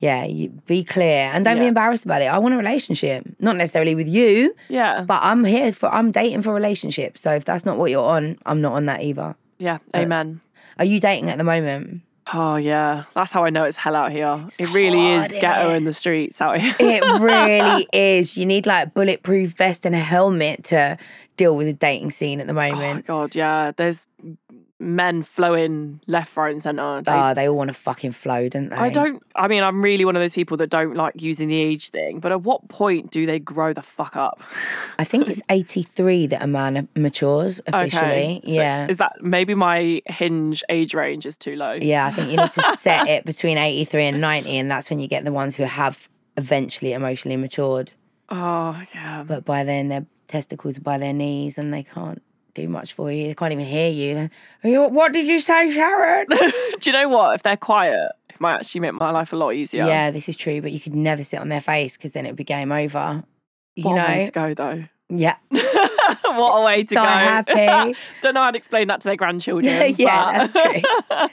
Yeah, 0.00 0.24
you, 0.24 0.50
be 0.66 0.84
clear 0.84 1.28
and 1.34 1.44
don't 1.44 1.58
be 1.58 1.66
embarrassed 1.66 2.04
about 2.04 2.22
it. 2.22 2.26
I 2.26 2.38
want 2.38 2.54
a 2.54 2.56
relationship, 2.56 3.26
not 3.40 3.56
necessarily 3.56 3.96
with 3.96 4.08
you, 4.08 4.54
Yeah. 4.68 5.04
but 5.06 5.20
I'm 5.24 5.44
here 5.44 5.72
for. 5.72 5.92
I'm 5.92 6.12
dating 6.12 6.42
for 6.42 6.50
a 6.50 6.54
relationship. 6.54 7.18
So 7.18 7.32
if 7.32 7.44
that's 7.44 7.66
not 7.66 7.76
what 7.78 7.90
you're 7.90 8.08
on, 8.08 8.38
I'm 8.46 8.60
not 8.60 8.74
on 8.74 8.86
that 8.86 9.02
either. 9.02 9.34
Yeah. 9.58 9.78
Amen. 9.94 10.40
Are 10.78 10.84
you 10.84 11.00
dating 11.00 11.30
at 11.30 11.38
the 11.38 11.44
moment? 11.44 12.02
Oh 12.32 12.56
yeah, 12.56 13.04
that's 13.14 13.32
how 13.32 13.44
I 13.44 13.50
know 13.50 13.64
it's 13.64 13.76
hell 13.76 13.96
out 13.96 14.12
here. 14.12 14.44
it 14.58 14.70
really 14.72 14.98
hard, 14.98 15.30
is 15.30 15.36
ghetto 15.40 15.70
innit? 15.70 15.76
in 15.78 15.84
the 15.84 15.92
streets 15.94 16.40
out 16.42 16.58
here. 16.58 16.74
It 16.78 17.02
really 17.20 17.88
is. 17.92 18.36
You 18.36 18.44
need 18.44 18.66
like 18.66 18.92
bulletproof 18.92 19.50
vest 19.52 19.86
and 19.86 19.94
a 19.94 19.98
helmet 19.98 20.64
to 20.64 20.98
deal 21.38 21.56
with 21.56 21.66
the 21.68 21.72
dating 21.72 22.10
scene 22.10 22.38
at 22.40 22.46
the 22.46 22.52
oh 22.52 22.56
moment. 22.56 23.06
god, 23.06 23.34
yeah. 23.34 23.72
There's 23.74 24.06
men 24.80 25.22
flowing 25.22 26.00
left, 26.06 26.36
right, 26.36 26.52
and 26.52 26.62
centre. 26.62 27.02
They- 27.02 27.12
Oh, 27.12 27.34
they 27.34 27.48
all 27.48 27.56
want 27.56 27.68
to 27.68 27.74
fucking 27.74 28.12
flow, 28.12 28.48
don't 28.48 28.68
they? 28.68 28.76
I 28.76 28.90
don't. 28.90 29.22
I 29.34 29.48
mean, 29.48 29.62
I'm 29.64 29.82
really 29.82 30.04
one 30.04 30.14
of 30.14 30.20
those 30.20 30.32
people 30.32 30.56
that 30.58 30.70
don't 30.70 30.94
like 30.94 31.20
using 31.20 31.48
the 31.48 31.60
age 31.60 31.88
thing. 31.90 32.20
But 32.20 32.30
at 32.32 32.42
what 32.42 32.68
point 32.68 33.10
do 33.10 33.26
they 33.26 33.38
grow 33.40 33.72
the 33.72 33.82
fuck 33.82 34.14
up? 34.16 34.40
I 34.98 35.04
think 35.04 35.28
it's 35.28 35.42
83 35.48 36.28
that 36.28 36.42
a 36.42 36.46
man 36.46 36.88
matures 36.94 37.60
officially. 37.66 38.42
So 38.46 38.52
yeah. 38.54 38.86
Is 38.88 38.98
that 38.98 39.16
maybe 39.20 39.54
my 39.54 40.00
hinge 40.06 40.62
age 40.68 40.94
range 40.94 41.26
is 41.26 41.36
too 41.36 41.56
low? 41.56 41.72
Yeah, 41.72 42.06
I 42.06 42.10
think 42.10 42.30
you 42.30 42.36
need 42.36 42.50
to 42.50 42.62
set 42.76 43.08
it 43.08 43.24
between 43.24 43.58
83 43.58 44.04
and 44.04 44.20
90, 44.20 44.58
and 44.58 44.70
that's 44.70 44.90
when 44.90 45.00
you 45.00 45.08
get 45.08 45.24
the 45.24 45.32
ones 45.32 45.56
who 45.56 45.64
have 45.64 46.08
eventually 46.36 46.92
emotionally 46.92 47.36
matured. 47.36 47.90
Oh 48.28 48.80
yeah. 48.94 49.24
But 49.26 49.44
by 49.44 49.64
then, 49.64 49.88
their 49.88 50.06
testicles 50.28 50.78
are 50.78 50.82
by 50.82 50.98
their 50.98 51.12
knees 51.14 51.56
and 51.58 51.72
they 51.74 51.82
can't 51.82 52.22
do 52.62 52.68
much 52.68 52.92
for 52.92 53.10
you. 53.10 53.28
They 53.28 53.34
can't 53.34 53.52
even 53.52 53.64
hear 53.64 53.90
you. 53.90 54.30
They're, 54.62 54.88
What 54.88 55.12
did 55.12 55.26
you 55.26 55.38
say, 55.40 55.70
Sharon? 55.70 56.26
do 56.30 56.46
you 56.84 56.92
know 56.92 57.08
what? 57.08 57.34
If 57.34 57.42
they're 57.42 57.56
quiet, 57.56 58.10
it 58.30 58.40
might 58.40 58.54
actually 58.56 58.80
make 58.82 58.94
my 58.94 59.10
life 59.10 59.32
a 59.32 59.36
lot 59.36 59.50
easier. 59.54 59.86
yeah. 59.86 60.10
this 60.10 60.28
is 60.28 60.36
true, 60.36 60.60
but 60.60 60.72
you 60.72 60.80
could 60.80 60.94
never 60.94 61.24
sit 61.24 61.40
on 61.40 61.48
their 61.48 61.60
face 61.60 61.96
because 61.96 62.12
then 62.12 62.26
it 62.26 62.30
would 62.30 62.36
be 62.36 62.44
game 62.44 62.72
over. 62.72 63.24
You 63.76 63.84
What 63.84 63.92
a 63.92 64.08
way 64.08 64.18
know? 64.18 64.24
to 64.26 64.30
go 64.32 64.54
though. 64.54 64.84
Yeah. 65.10 65.36
what 65.50 66.60
a 66.60 66.64
way 66.64 66.84
to 66.84 66.94
go. 66.94 67.00
happy. 67.02 67.96
Don't 68.20 68.34
know 68.34 68.42
how 68.42 68.50
to 68.50 68.58
explain 68.58 68.88
that 68.88 69.00
to 69.02 69.08
their 69.08 69.16
grandchildren. 69.16 69.94
yeah, 69.96 70.46
that's 70.46 70.52
true. 70.52 71.28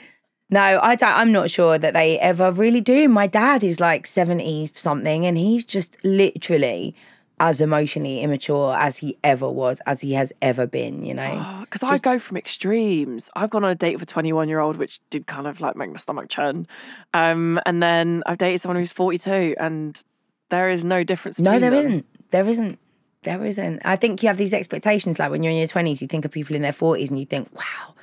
No, 0.48 0.60
I 0.80 0.94
don't. 0.94 1.10
I'm 1.10 1.32
not 1.32 1.50
sure 1.50 1.76
that 1.76 1.92
they 1.92 2.20
ever 2.20 2.52
really 2.52 2.80
do. 2.80 3.08
My 3.08 3.26
dad 3.26 3.64
is 3.64 3.80
like 3.80 4.06
70 4.06 4.66
something, 4.66 5.26
and 5.26 5.36
he's 5.36 5.64
just 5.64 5.98
literally 6.04 6.94
as 7.38 7.60
emotionally 7.60 8.20
immature 8.20 8.74
as 8.78 8.96
he 8.98 9.18
ever 9.22 9.48
was, 9.50 9.80
as 9.86 10.00
he 10.00 10.14
has 10.14 10.32
ever 10.40 10.66
been. 10.66 11.04
You 11.04 11.14
know. 11.14 11.62
Because 11.66 11.82
I 11.82 11.98
go 11.98 12.18
from 12.18 12.36
extremes. 12.36 13.28
I've 13.34 13.50
gone 13.50 13.64
on 13.64 13.70
a 13.70 13.74
date 13.74 13.94
with 13.96 14.02
a 14.02 14.06
21 14.06 14.48
year 14.48 14.60
old, 14.60 14.76
which 14.76 15.00
did 15.10 15.26
kind 15.26 15.46
of 15.46 15.60
like 15.60 15.74
make 15.74 15.90
my 15.90 15.96
stomach 15.96 16.28
churn. 16.28 16.66
Um, 17.12 17.60
and 17.66 17.82
then 17.82 18.22
I've 18.24 18.38
dated 18.38 18.60
someone 18.60 18.76
who's 18.76 18.92
42, 18.92 19.56
and 19.58 20.02
there 20.48 20.70
is 20.70 20.84
no 20.84 21.02
difference. 21.02 21.40
No, 21.40 21.58
there 21.58 21.74
isn't. 21.74 22.06
There 22.30 22.48
isn't. 22.48 22.78
There 23.24 23.44
isn't. 23.44 23.82
I 23.84 23.96
think 23.96 24.22
you 24.22 24.28
have 24.28 24.36
these 24.36 24.54
expectations. 24.54 25.18
Like 25.18 25.30
when 25.30 25.42
you're 25.42 25.50
in 25.50 25.58
your 25.58 25.66
20s, 25.66 26.00
you 26.00 26.06
think 26.06 26.24
of 26.24 26.30
people 26.30 26.54
in 26.54 26.62
their 26.62 26.72
40s, 26.72 27.10
and 27.10 27.18
you 27.18 27.26
think, 27.26 27.52
"Wow, 27.52 27.94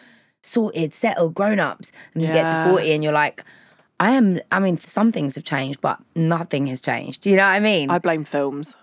sorted, 0.42 0.94
settled, 0.94 1.34
grown 1.34 1.60
ups." 1.60 1.94
And 2.14 2.22
you 2.22 2.28
get 2.28 2.44
to 2.66 2.70
40, 2.70 2.92
and 2.92 3.04
you're 3.04 3.14
like. 3.14 3.44
I 4.00 4.14
am. 4.14 4.42
I 4.52 4.60
mean, 4.60 4.76
some 4.76 5.14
things 5.14 5.36
have 5.36 5.46
changed, 5.46 5.80
but 5.80 5.98
nothing 6.14 6.66
has 6.66 6.82
changed. 6.82 7.22
Do 7.22 7.30
you 7.30 7.38
know 7.38 7.44
what 7.44 7.54
I 7.54 7.60
mean? 7.60 7.90
I 7.90 8.00
blame 8.00 8.26
films. 8.26 8.76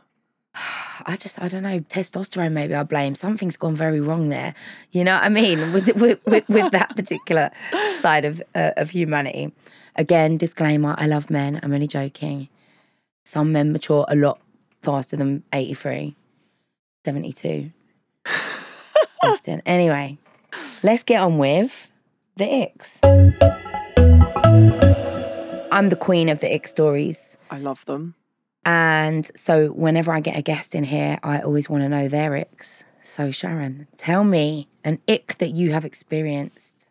I 0.55 1.17
just, 1.19 1.41
I 1.41 1.49
don't 1.49 1.63
know, 1.63 1.81
testosterone 1.81 2.53
maybe 2.53 2.75
I 2.75 2.83
blame. 2.83 3.15
Something's 3.15 3.57
gone 3.57 3.75
very 3.75 4.01
wrong 4.01 4.29
there. 4.29 4.55
You 4.91 5.05
know 5.05 5.15
what 5.15 5.25
I 5.25 5.29
mean? 5.29 5.73
With, 5.73 5.95
with, 5.97 6.25
with, 6.27 6.49
with 6.49 6.73
that 6.73 6.95
particular 6.97 7.51
side 7.99 8.25
of, 8.25 8.43
uh, 8.55 8.73
of 8.77 8.91
humanity. 8.91 9.53
Again, 9.97 10.37
disclaimer 10.37 10.95
I 10.99 11.07
love 11.07 11.31
men. 11.31 11.61
I'm 11.63 11.73
only 11.73 11.87
joking. 11.87 12.49
Some 13.25 13.53
men 13.53 13.73
mature 13.73 14.05
a 14.09 14.17
lot 14.17 14.41
faster 14.83 15.17
than 15.17 15.43
83, 15.53 16.17
72. 17.05 17.71
Often. 19.23 19.63
Anyway, 19.67 20.19
let's 20.83 21.03
get 21.03 21.21
on 21.21 21.39
with 21.39 21.89
the 22.37 22.45
icks. 22.45 23.01
I'm 25.73 25.89
the 25.89 25.97
queen 25.97 26.29
of 26.29 26.41
the 26.41 26.53
ick 26.53 26.67
stories. 26.67 27.39
I 27.51 27.59
love 27.59 27.85
them. 27.85 28.15
And 28.65 29.31
so 29.35 29.69
whenever 29.69 30.13
I 30.13 30.21
get 30.21 30.37
a 30.37 30.43
guest 30.43 30.75
in 30.75 30.85
here, 30.85 31.19
I 31.23 31.41
always 31.41 31.71
want 31.71 31.83
to 31.83 31.89
know 31.89 32.09
their 32.09 32.33
icks. 32.33 32.85
So 33.03 33.31
Sharon, 33.31 33.89
tell 33.97 34.25
me 34.25 34.69
an 34.85 35.01
ick 35.09 35.39
that 35.39 35.51
you 35.51 35.73
have 35.73 35.85
experienced. 35.85 36.91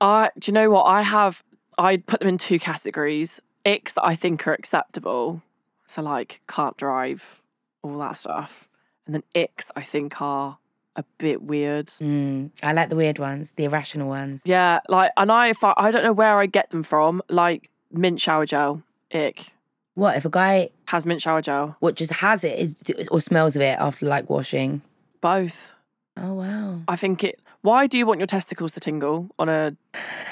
I 0.00 0.30
do 0.38 0.50
you 0.50 0.54
know 0.54 0.70
what 0.70 0.84
I 0.84 1.02
have? 1.02 1.42
I 1.76 1.98
put 1.98 2.20
them 2.20 2.28
in 2.28 2.38
two 2.38 2.58
categories: 2.58 3.40
icks 3.64 3.94
that 3.94 4.04
I 4.04 4.14
think 4.14 4.46
are 4.46 4.54
acceptable, 4.54 5.42
so 5.86 6.02
like 6.02 6.40
can't 6.48 6.76
drive, 6.78 7.42
all 7.82 7.98
that 7.98 8.16
stuff, 8.16 8.68
and 9.04 9.14
then 9.14 9.22
icks 9.34 9.70
I 9.76 9.82
think 9.82 10.22
are 10.22 10.58
a 10.96 11.04
bit 11.18 11.42
weird. 11.42 11.86
Mm, 11.86 12.50
I 12.62 12.72
like 12.72 12.88
the 12.88 12.96
weird 12.96 13.18
ones, 13.18 13.52
the 13.52 13.64
irrational 13.64 14.08
ones. 14.08 14.46
Yeah, 14.46 14.80
like, 14.88 15.12
and 15.16 15.30
I, 15.30 15.48
if 15.48 15.62
I, 15.62 15.74
I 15.76 15.90
don't 15.90 16.02
know 16.02 16.12
where 16.12 16.38
I 16.38 16.46
get 16.46 16.70
them 16.70 16.82
from, 16.82 17.22
like 17.28 17.70
mint 17.90 18.20
shower 18.20 18.46
gel, 18.46 18.82
ick. 19.12 19.52
What 20.00 20.16
if 20.16 20.24
a 20.24 20.30
guy 20.30 20.70
Has 20.88 21.04
mint 21.04 21.20
shower 21.20 21.42
gel. 21.42 21.76
what 21.80 21.94
just 21.94 22.10
has 22.14 22.42
it 22.42 22.58
is 22.58 22.82
or 23.10 23.20
smells 23.20 23.54
of 23.54 23.60
it 23.60 23.78
after 23.78 24.06
like 24.06 24.30
washing? 24.30 24.80
Both. 25.20 25.74
Oh 26.16 26.32
wow. 26.32 26.80
I 26.88 26.96
think 26.96 27.22
it. 27.22 27.38
Why 27.60 27.86
do 27.86 27.98
you 27.98 28.06
want 28.06 28.18
your 28.18 28.26
testicles 28.26 28.72
to 28.72 28.80
tingle 28.80 29.28
on 29.38 29.50
a 29.50 29.76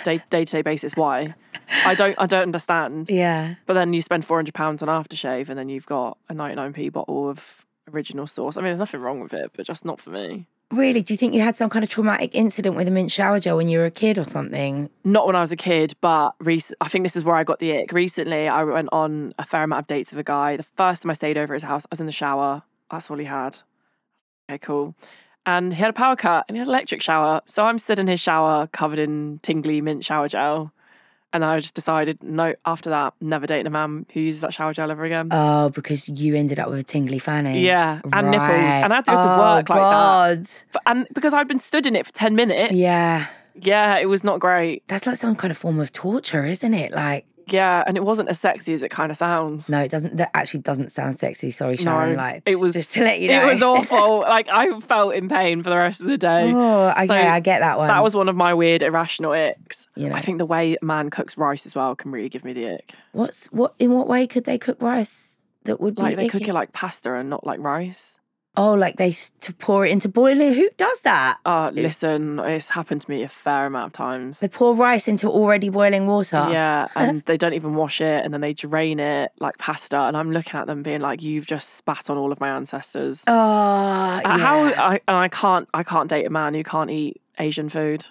day 0.04 0.22
day 0.30 0.46
to 0.46 0.52
day 0.52 0.62
basis? 0.62 0.96
Why? 0.96 1.34
I 1.84 1.94
don't. 1.94 2.14
I 2.18 2.24
don't 2.24 2.44
understand. 2.44 3.10
Yeah. 3.10 3.56
But 3.66 3.74
then 3.74 3.92
you 3.92 4.00
spend 4.00 4.24
four 4.24 4.38
hundred 4.38 4.54
pounds 4.54 4.82
on 4.82 4.88
aftershave, 4.88 5.50
and 5.50 5.58
then 5.58 5.68
you've 5.68 5.84
got 5.84 6.16
a 6.30 6.32
ninety 6.32 6.56
nine 6.56 6.72
p 6.72 6.88
bottle 6.88 7.28
of 7.28 7.66
Original 7.92 8.26
Source. 8.26 8.56
I 8.56 8.62
mean, 8.62 8.68
there's 8.68 8.78
nothing 8.78 9.02
wrong 9.02 9.20
with 9.20 9.34
it, 9.34 9.50
but 9.54 9.66
just 9.66 9.84
not 9.84 10.00
for 10.00 10.08
me. 10.08 10.46
Really? 10.70 11.00
Do 11.02 11.14
you 11.14 11.18
think 11.18 11.34
you 11.34 11.40
had 11.40 11.54
some 11.54 11.70
kind 11.70 11.82
of 11.82 11.88
traumatic 11.88 12.34
incident 12.34 12.76
with 12.76 12.86
a 12.88 12.90
mint 12.90 13.10
shower 13.10 13.40
gel 13.40 13.56
when 13.56 13.68
you 13.68 13.78
were 13.78 13.86
a 13.86 13.90
kid 13.90 14.18
or 14.18 14.24
something? 14.24 14.90
Not 15.02 15.26
when 15.26 15.34
I 15.34 15.40
was 15.40 15.50
a 15.50 15.56
kid, 15.56 15.94
but 16.02 16.34
rec- 16.40 16.74
I 16.82 16.88
think 16.88 17.04
this 17.04 17.16
is 17.16 17.24
where 17.24 17.36
I 17.36 17.44
got 17.44 17.58
the 17.58 17.78
ick. 17.78 17.92
Recently, 17.92 18.48
I 18.48 18.62
went 18.64 18.90
on 18.92 19.32
a 19.38 19.44
fair 19.44 19.62
amount 19.62 19.84
of 19.84 19.86
dates 19.86 20.12
with 20.12 20.20
a 20.20 20.24
guy. 20.24 20.58
The 20.58 20.62
first 20.62 21.02
time 21.02 21.10
I 21.10 21.14
stayed 21.14 21.38
over 21.38 21.54
at 21.54 21.62
his 21.62 21.68
house, 21.68 21.86
I 21.86 21.88
was 21.90 22.00
in 22.00 22.06
the 22.06 22.12
shower. 22.12 22.62
That's 22.90 23.10
all 23.10 23.16
he 23.16 23.24
had. 23.24 23.56
Okay, 24.50 24.58
cool. 24.58 24.94
And 25.46 25.72
he 25.72 25.80
had 25.80 25.88
a 25.88 25.94
power 25.94 26.16
cut 26.16 26.44
and 26.48 26.56
he 26.56 26.58
had 26.58 26.68
an 26.68 26.74
electric 26.74 27.00
shower. 27.00 27.40
So 27.46 27.64
I'm 27.64 27.78
stood 27.78 27.98
in 27.98 28.06
his 28.06 28.20
shower 28.20 28.66
covered 28.66 28.98
in 28.98 29.40
tingly 29.42 29.80
mint 29.80 30.04
shower 30.04 30.28
gel. 30.28 30.72
And 31.32 31.44
I 31.44 31.60
just 31.60 31.74
decided, 31.74 32.22
no, 32.22 32.54
after 32.64 32.88
that, 32.90 33.12
never 33.20 33.46
dating 33.46 33.66
a 33.66 33.70
man 33.70 34.06
who 34.14 34.20
uses 34.20 34.40
that 34.40 34.54
shower 34.54 34.72
gel 34.72 34.90
ever 34.90 35.04
again. 35.04 35.28
Oh, 35.30 35.68
because 35.68 36.08
you 36.08 36.34
ended 36.34 36.58
up 36.58 36.70
with 36.70 36.78
a 36.78 36.82
tingly 36.82 37.18
fanny. 37.18 37.60
Yeah, 37.60 38.00
and 38.12 38.30
nipples. 38.30 38.74
And 38.76 38.92
I 38.92 38.96
had 38.96 39.04
to 39.04 39.10
go 39.12 39.20
to 39.22 39.34
Oh, 39.34 39.38
work 39.38 39.68
like 39.68 39.78
that. 39.78 39.90
God. 39.90 40.38
F- 40.40 40.82
And 40.86 41.06
because 41.12 41.34
I'd 41.34 41.46
been 41.46 41.58
stood 41.58 41.86
in 41.86 41.94
it 41.96 42.06
for 42.06 42.12
10 42.12 42.34
minutes. 42.34 42.72
Yeah. 42.72 43.26
Yeah, 43.60 43.98
it 43.98 44.06
was 44.06 44.24
not 44.24 44.40
great. 44.40 44.84
That's 44.88 45.06
like 45.06 45.16
some 45.16 45.36
kind 45.36 45.50
of 45.50 45.58
form 45.58 45.80
of 45.80 45.92
torture, 45.92 46.46
isn't 46.46 46.72
it? 46.74 46.92
Like, 46.92 47.26
Yeah, 47.52 47.84
and 47.86 47.96
it 47.96 48.04
wasn't 48.04 48.28
as 48.28 48.38
sexy 48.38 48.72
as 48.72 48.82
it 48.82 48.90
kind 48.90 49.10
of 49.10 49.16
sounds. 49.16 49.68
no, 49.68 49.80
it 49.80 49.90
doesn't. 49.90 50.16
That 50.16 50.30
actually 50.34 50.60
doesn't 50.60 50.90
sound 50.92 51.16
sexy. 51.16 51.50
Sorry, 51.50 51.76
Sharon. 51.76 52.16
Like, 52.16 52.42
it 52.46 52.58
was 52.58 52.74
just 52.74 52.94
to 52.94 53.02
let 53.02 53.20
you 53.20 53.28
know. 53.28 53.48
It 53.48 53.52
was 53.52 53.62
awful. 53.62 54.20
like 54.20 54.48
I 54.48 54.78
felt 54.80 55.14
in 55.14 55.28
pain 55.28 55.62
for 55.62 55.70
the 55.70 55.76
rest 55.76 56.00
of 56.00 56.08
the 56.08 56.18
day. 56.18 56.52
Oh, 56.52 56.88
okay, 56.90 57.06
So 57.06 57.14
I 57.14 57.40
get 57.40 57.60
that 57.60 57.78
one. 57.78 57.88
That 57.88 58.02
was 58.02 58.14
one 58.14 58.28
of 58.28 58.36
my 58.36 58.54
weird 58.54 58.82
irrational 58.82 59.32
icks. 59.32 59.88
You 59.94 60.08
know. 60.08 60.14
I 60.14 60.20
think 60.20 60.38
the 60.38 60.46
way 60.46 60.76
a 60.80 60.84
man 60.84 61.10
cooks 61.10 61.36
rice 61.36 61.66
as 61.66 61.74
well 61.74 61.94
can 61.96 62.10
really 62.10 62.28
give 62.28 62.44
me 62.44 62.52
the 62.52 62.74
ick. 62.74 62.94
What's 63.12 63.46
what? 63.46 63.74
In 63.78 63.92
what 63.92 64.08
way 64.08 64.26
could 64.26 64.44
they 64.44 64.58
cook 64.58 64.82
rice 64.82 65.42
that 65.64 65.80
would 65.80 65.94
be 65.94 66.02
Like 66.02 66.16
they 66.16 66.28
cook 66.28 66.48
it 66.48 66.54
like 66.54 66.72
pasta 66.72 67.14
and 67.14 67.30
not 67.30 67.46
like 67.46 67.60
rice. 67.60 68.17
Oh, 68.58 68.74
like 68.74 68.96
they 68.96 69.12
to 69.40 69.54
pour 69.54 69.86
it 69.86 69.90
into 69.90 70.08
boiling. 70.08 70.52
Who 70.52 70.68
does 70.76 71.02
that? 71.02 71.38
Uh 71.46 71.70
listen, 71.72 72.38
it's 72.40 72.70
happened 72.70 73.00
to 73.02 73.10
me 73.10 73.22
a 73.22 73.28
fair 73.28 73.66
amount 73.66 73.86
of 73.86 73.92
times. 73.92 74.40
They 74.40 74.48
pour 74.48 74.74
rice 74.74 75.06
into 75.08 75.28
already 75.30 75.68
boiling 75.68 76.06
water. 76.06 76.46
Yeah, 76.50 76.88
and 76.96 77.22
they 77.26 77.36
don't 77.36 77.54
even 77.54 77.74
wash 77.76 78.00
it 78.00 78.24
and 78.24 78.34
then 78.34 78.40
they 78.40 78.52
drain 78.52 78.98
it 79.00 79.30
like 79.38 79.56
pasta. 79.58 79.96
And 80.00 80.16
I'm 80.16 80.32
looking 80.32 80.58
at 80.60 80.66
them 80.66 80.82
being 80.82 81.00
like, 81.00 81.22
You've 81.22 81.46
just 81.46 81.74
spat 81.74 82.10
on 82.10 82.16
all 82.18 82.32
of 82.32 82.40
my 82.40 82.48
ancestors. 82.48 83.24
Oh, 83.26 83.32
Uh, 83.32 84.20
yeah. 84.24 84.38
How 84.38 84.58
I 84.64 85.00
and 85.06 85.16
I 85.16 85.28
can't 85.28 85.68
I 85.72 85.82
can't 85.82 86.10
date 86.10 86.26
a 86.26 86.30
man 86.30 86.54
who 86.54 86.64
can't 86.64 86.90
eat 86.90 87.20
Asian 87.38 87.68
food. 87.68 88.06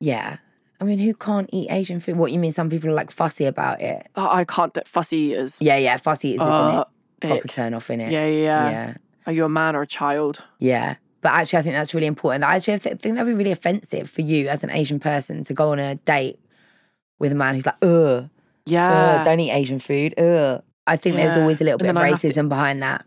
Yeah. 0.00 0.36
I 0.78 0.84
mean, 0.84 0.98
who 0.98 1.14
can't 1.14 1.48
eat 1.54 1.68
Asian 1.70 2.00
food? 2.00 2.16
What 2.18 2.32
you 2.32 2.38
mean? 2.38 2.52
Some 2.52 2.68
people 2.68 2.90
are 2.90 2.92
like 2.92 3.10
fussy 3.10 3.46
about 3.46 3.80
it. 3.80 4.06
Uh, 4.14 4.28
I 4.30 4.44
can't 4.44 4.74
d- 4.74 4.82
fussy 4.84 5.16
eaters. 5.32 5.56
Yeah, 5.58 5.78
yeah, 5.78 5.96
fussy 5.96 6.34
is, 6.34 6.42
isn't 6.42 6.52
Uh, 6.52 6.84
it? 7.22 7.26
Proper 7.28 7.44
ick. 7.46 7.50
turn 7.50 7.72
off 7.72 7.88
in 7.88 8.02
it. 8.02 8.12
Yeah, 8.12 8.26
yeah, 8.26 8.70
yeah. 8.70 8.94
Yeah, 9.26 9.30
Are 9.30 9.34
you 9.34 9.44
a 9.44 9.48
man 9.48 9.74
or 9.76 9.82
a 9.82 9.86
child? 9.86 10.44
yeah. 10.58 10.96
But 11.22 11.32
actually, 11.32 11.58
I 11.58 11.62
think 11.62 11.74
that's 11.74 11.92
really 11.92 12.06
important. 12.06 12.44
Actually, 12.44 12.74
I 12.74 12.78
th- 12.78 12.98
think 13.00 13.16
that'd 13.16 13.26
be 13.26 13.36
really 13.36 13.50
offensive 13.50 14.08
for 14.08 14.20
you 14.20 14.46
as 14.48 14.62
an 14.62 14.70
Asian 14.70 15.00
person 15.00 15.42
to 15.44 15.54
go 15.54 15.72
on 15.72 15.80
a 15.80 15.96
date 15.96 16.38
with 17.18 17.32
a 17.32 17.34
man 17.34 17.56
who's 17.56 17.66
like, 17.66 17.74
ugh, 17.82 18.28
Yeah. 18.64 19.16
ugh 19.18 19.24
don't 19.24 19.40
eat 19.40 19.50
Asian 19.50 19.80
food, 19.80 20.16
ugh. 20.20 20.62
I 20.86 20.96
think 20.96 21.16
there's 21.16 21.36
always 21.36 21.60
a 21.60 21.64
little 21.64 21.78
bit 21.78 21.88
of 21.88 21.96
I 21.96 22.10
to- 22.10 22.14
racism 22.14 22.48
behind 22.48 22.80
that. 22.82 23.04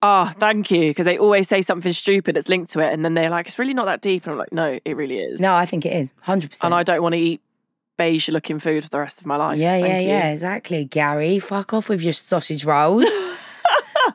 Oh, 0.00 0.32
thank 0.38 0.70
you. 0.70 0.88
Because 0.90 1.04
they 1.04 1.18
always 1.18 1.46
say 1.46 1.60
something 1.60 1.92
stupid 1.92 2.36
that's 2.36 2.48
linked 2.48 2.72
to 2.72 2.80
it, 2.80 2.92
and 2.92 3.04
then 3.04 3.14
they're 3.14 3.28
like, 3.30 3.46
"It's 3.46 3.58
really 3.58 3.74
not 3.74 3.84
that 3.84 4.00
deep," 4.00 4.24
and 4.24 4.32
I'm 4.32 4.38
like, 4.38 4.52
"No, 4.52 4.78
it 4.84 4.96
really 4.96 5.18
is." 5.18 5.38
No, 5.40 5.54
I 5.54 5.66
think 5.66 5.84
it 5.84 5.92
is 5.92 6.14
100%. 6.24 6.64
and 6.64 6.72
I 6.74 6.82
don't 6.82 7.02
want 7.02 7.12
to 7.14 7.20
eat 7.20 7.40
beige-looking 7.98 8.58
food 8.60 8.82
for 8.84 8.90
the 8.90 8.98
rest 8.98 9.20
of 9.20 9.26
my 9.26 9.36
life. 9.36 9.58
Yeah, 9.60 9.76
yeah, 9.76 9.98
you. 9.98 10.08
yeah, 10.08 10.30
exactly. 10.32 10.84
Gary, 10.86 11.38
fuck 11.38 11.74
off 11.74 11.88
with 11.90 12.00
your 12.02 12.14
sausage 12.14 12.64
rolls. 12.64 13.04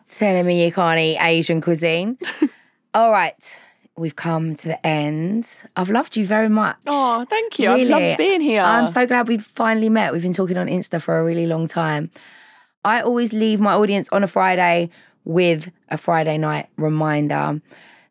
Telling 0.05 0.45
me 0.45 0.65
you 0.65 0.71
can't 0.71 0.99
eat 0.99 1.17
Asian 1.19 1.61
cuisine. 1.61 2.17
All 2.93 3.11
right, 3.11 3.61
we've 3.97 4.15
come 4.15 4.55
to 4.55 4.67
the 4.67 4.85
end. 4.85 5.63
I've 5.75 5.89
loved 5.89 6.17
you 6.17 6.25
very 6.25 6.49
much. 6.49 6.77
Oh, 6.87 7.25
thank 7.29 7.59
you. 7.59 7.71
I've 7.71 7.87
loved 7.87 8.17
being 8.17 8.41
here. 8.41 8.61
I'm 8.61 8.87
so 8.87 9.05
glad 9.05 9.27
we've 9.27 9.43
finally 9.43 9.89
met. 9.89 10.13
We've 10.13 10.21
been 10.21 10.33
talking 10.33 10.57
on 10.57 10.67
Insta 10.67 11.01
for 11.01 11.19
a 11.19 11.23
really 11.23 11.47
long 11.47 11.67
time. 11.67 12.11
I 12.83 13.01
always 13.01 13.33
leave 13.33 13.59
my 13.59 13.73
audience 13.73 14.09
on 14.09 14.23
a 14.23 14.27
Friday 14.27 14.89
with 15.25 15.71
a 15.89 15.97
Friday 15.97 16.37
night 16.37 16.69
reminder, 16.77 17.61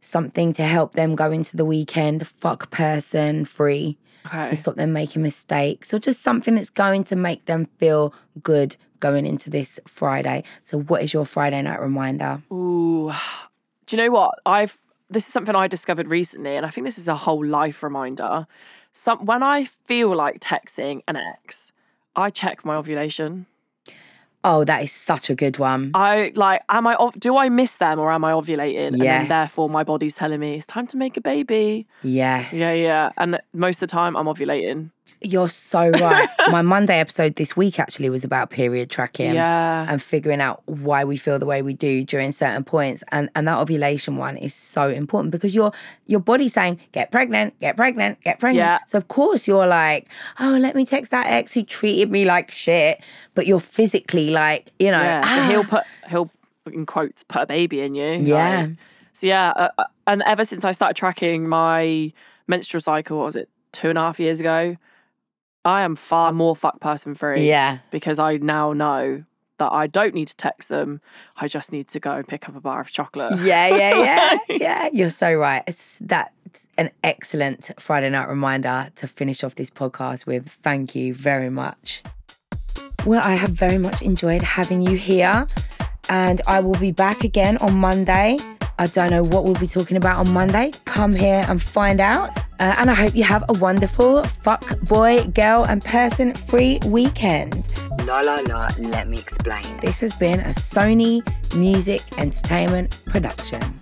something 0.00 0.52
to 0.52 0.62
help 0.62 0.92
them 0.92 1.14
go 1.14 1.30
into 1.32 1.56
the 1.56 1.64
weekend 1.64 2.26
fuck 2.26 2.70
person 2.70 3.44
free 3.44 3.96
okay. 4.26 4.48
to 4.48 4.56
stop 4.56 4.76
them 4.76 4.92
making 4.92 5.22
mistakes 5.22 5.92
or 5.94 5.98
just 5.98 6.22
something 6.22 6.54
that's 6.54 6.70
going 6.70 7.04
to 7.04 7.16
make 7.16 7.46
them 7.46 7.66
feel 7.78 8.12
good 8.42 8.76
going 9.00 9.26
into 9.26 9.50
this 9.50 9.78
Friday. 9.86 10.44
So, 10.62 10.78
what 10.80 11.02
is 11.02 11.12
your 11.12 11.24
Friday 11.26 11.62
night 11.62 11.80
reminder? 11.80 12.42
Ooh. 12.52 13.12
Do 13.86 13.96
you 13.96 14.02
know 14.02 14.10
what? 14.10 14.38
I've 14.44 14.78
this 15.08 15.26
is 15.26 15.32
something 15.32 15.54
I 15.54 15.68
discovered 15.68 16.08
recently, 16.08 16.56
and 16.56 16.66
I 16.66 16.70
think 16.70 16.84
this 16.84 16.98
is 16.98 17.08
a 17.08 17.14
whole 17.14 17.44
life 17.44 17.82
reminder. 17.82 18.46
Some 18.92 19.24
when 19.26 19.42
I 19.42 19.64
feel 19.64 20.14
like 20.14 20.40
texting 20.40 21.02
an 21.06 21.16
ex, 21.16 21.72
I 22.16 22.30
check 22.30 22.64
my 22.64 22.74
ovulation. 22.76 23.46
Oh, 24.42 24.62
that 24.64 24.82
is 24.82 24.92
such 24.92 25.28
a 25.28 25.34
good 25.34 25.58
one. 25.58 25.90
I 25.94 26.30
like, 26.36 26.62
am 26.68 26.86
I? 26.86 26.96
Do 27.18 27.36
I 27.36 27.48
miss 27.48 27.76
them 27.76 27.98
or 27.98 28.12
am 28.12 28.24
I 28.24 28.30
ovulating? 28.32 28.88
And 28.88 28.96
Yes. 29.02 29.22
then 29.22 29.28
therefore 29.28 29.68
my 29.68 29.82
body's 29.82 30.14
telling 30.14 30.38
me 30.38 30.54
it's 30.56 30.66
time 30.66 30.86
to 30.88 30.96
make 30.96 31.16
a 31.16 31.20
baby. 31.20 31.86
Yes. 32.02 32.52
Yeah, 32.52 32.72
yeah. 32.72 33.10
And 33.18 33.40
most 33.52 33.76
of 33.82 33.88
the 33.88 33.92
time 33.92 34.16
I'm 34.16 34.26
ovulating. 34.26 34.90
You're 35.20 35.48
so 35.48 35.90
right. 35.90 36.28
My 36.50 36.62
Monday 36.62 36.98
episode 36.98 37.36
this 37.36 37.56
week 37.56 37.80
actually 37.80 38.10
was 38.10 38.24
about 38.24 38.50
period 38.50 38.90
tracking. 38.90 39.34
Yeah. 39.34 39.86
And 39.88 40.00
figuring 40.00 40.40
out 40.40 40.62
why 40.66 41.04
we 41.04 41.16
feel 41.16 41.38
the 41.38 41.46
way 41.46 41.62
we 41.62 41.74
do 41.74 42.04
during 42.04 42.32
certain 42.32 42.64
points. 42.64 43.02
And 43.12 43.30
and 43.34 43.48
that 43.48 43.58
ovulation 43.58 44.16
one 44.16 44.36
is 44.36 44.54
so 44.54 44.88
important 44.88 45.32
because 45.32 45.54
your 45.54 45.72
your 46.06 46.20
body's 46.20 46.52
saying, 46.52 46.80
get 46.92 47.10
pregnant, 47.10 47.58
get 47.60 47.76
pregnant, 47.76 48.20
get 48.22 48.38
pregnant. 48.38 48.58
Yeah. 48.58 48.78
So 48.86 48.98
of 48.98 49.08
course 49.08 49.48
you're 49.48 49.66
like, 49.66 50.08
oh, 50.38 50.58
let 50.60 50.74
me 50.76 50.84
text 50.84 51.10
that 51.12 51.26
ex 51.26 51.52
who 51.54 51.62
treated 51.62 52.10
me 52.10 52.24
like 52.24 52.50
shit. 52.50 53.02
But 53.34 53.46
you're 53.46 53.60
physically 53.60 54.30
like, 54.30 54.72
you 54.78 54.90
know, 54.90 55.00
Yeah. 55.00 55.20
So 55.22 55.28
ah, 55.30 55.48
he'll 55.48 55.64
put 55.64 55.84
he'll 56.08 56.30
in 56.72 56.84
quotes 56.86 57.22
put 57.22 57.42
a 57.42 57.46
baby 57.46 57.80
in 57.80 57.94
you. 57.94 58.12
Yeah. 58.16 58.60
like- 58.62 58.70
so 59.12 59.26
yeah, 59.26 59.48
uh, 59.56 59.68
uh, 59.78 59.84
and 60.06 60.22
ever 60.26 60.44
since 60.44 60.62
I 60.62 60.72
started 60.72 60.94
tracking 60.94 61.48
my 61.48 62.12
menstrual 62.48 62.82
cycle, 62.82 63.16
what 63.16 63.24
was 63.24 63.36
it 63.36 63.48
two 63.72 63.88
and 63.88 63.96
a 63.96 64.02
half 64.02 64.20
years 64.20 64.40
ago? 64.40 64.76
I 65.66 65.82
am 65.82 65.96
far 65.96 66.32
more 66.32 66.54
fuck 66.54 66.80
person 66.80 67.16
free. 67.16 67.48
Yeah. 67.48 67.78
Because 67.90 68.20
I 68.20 68.36
now 68.36 68.72
know 68.72 69.24
that 69.58 69.72
I 69.72 69.88
don't 69.88 70.14
need 70.14 70.28
to 70.28 70.36
text 70.36 70.68
them. 70.68 71.00
I 71.38 71.48
just 71.48 71.72
need 71.72 71.88
to 71.88 71.98
go 71.98 72.12
and 72.12 72.26
pick 72.26 72.48
up 72.48 72.54
a 72.54 72.60
bar 72.60 72.80
of 72.80 72.90
chocolate. 72.90 73.40
Yeah, 73.40 73.68
yeah, 73.68 74.04
yeah, 74.04 74.38
yeah. 74.48 74.88
You're 74.92 75.10
so 75.10 75.34
right. 75.34 75.64
It's 75.66 75.98
that's 76.00 76.68
an 76.78 76.90
excellent 77.02 77.72
Friday 77.78 78.10
night 78.10 78.28
reminder 78.28 78.90
to 78.96 79.08
finish 79.08 79.42
off 79.42 79.56
this 79.56 79.70
podcast 79.70 80.24
with. 80.24 80.48
Thank 80.48 80.94
you 80.94 81.12
very 81.14 81.50
much. 81.50 82.04
Well, 83.04 83.22
I 83.24 83.34
have 83.34 83.50
very 83.50 83.78
much 83.78 84.02
enjoyed 84.02 84.42
having 84.42 84.82
you 84.82 84.96
here, 84.96 85.46
and 86.08 86.40
I 86.46 86.60
will 86.60 86.78
be 86.78 86.92
back 86.92 87.24
again 87.24 87.56
on 87.58 87.74
Monday. 87.74 88.38
I 88.78 88.86
don't 88.86 89.10
know 89.10 89.22
what 89.22 89.44
we'll 89.44 89.54
be 89.54 89.66
talking 89.66 89.96
about 89.96 90.18
on 90.18 90.32
Monday. 90.32 90.72
Come 90.84 91.14
here 91.14 91.46
and 91.48 91.62
find 91.62 92.00
out. 92.00 92.36
Uh, 92.58 92.74
and 92.78 92.90
I 92.90 92.94
hope 92.94 93.14
you 93.14 93.24
have 93.24 93.44
a 93.48 93.54
wonderful 93.54 94.22
fuck 94.24 94.80
boy, 94.80 95.24
girl, 95.28 95.64
and 95.64 95.82
person 95.84 96.34
free 96.34 96.78
weekend. 96.86 97.68
La 98.06 98.20
la 98.20 98.40
la, 98.46 98.68
let 98.78 99.08
me 99.08 99.18
explain. 99.18 99.64
This 99.80 100.00
has 100.00 100.14
been 100.14 100.40
a 100.40 100.48
Sony 100.50 101.22
Music 101.54 102.02
Entertainment 102.18 103.02
production. 103.06 103.80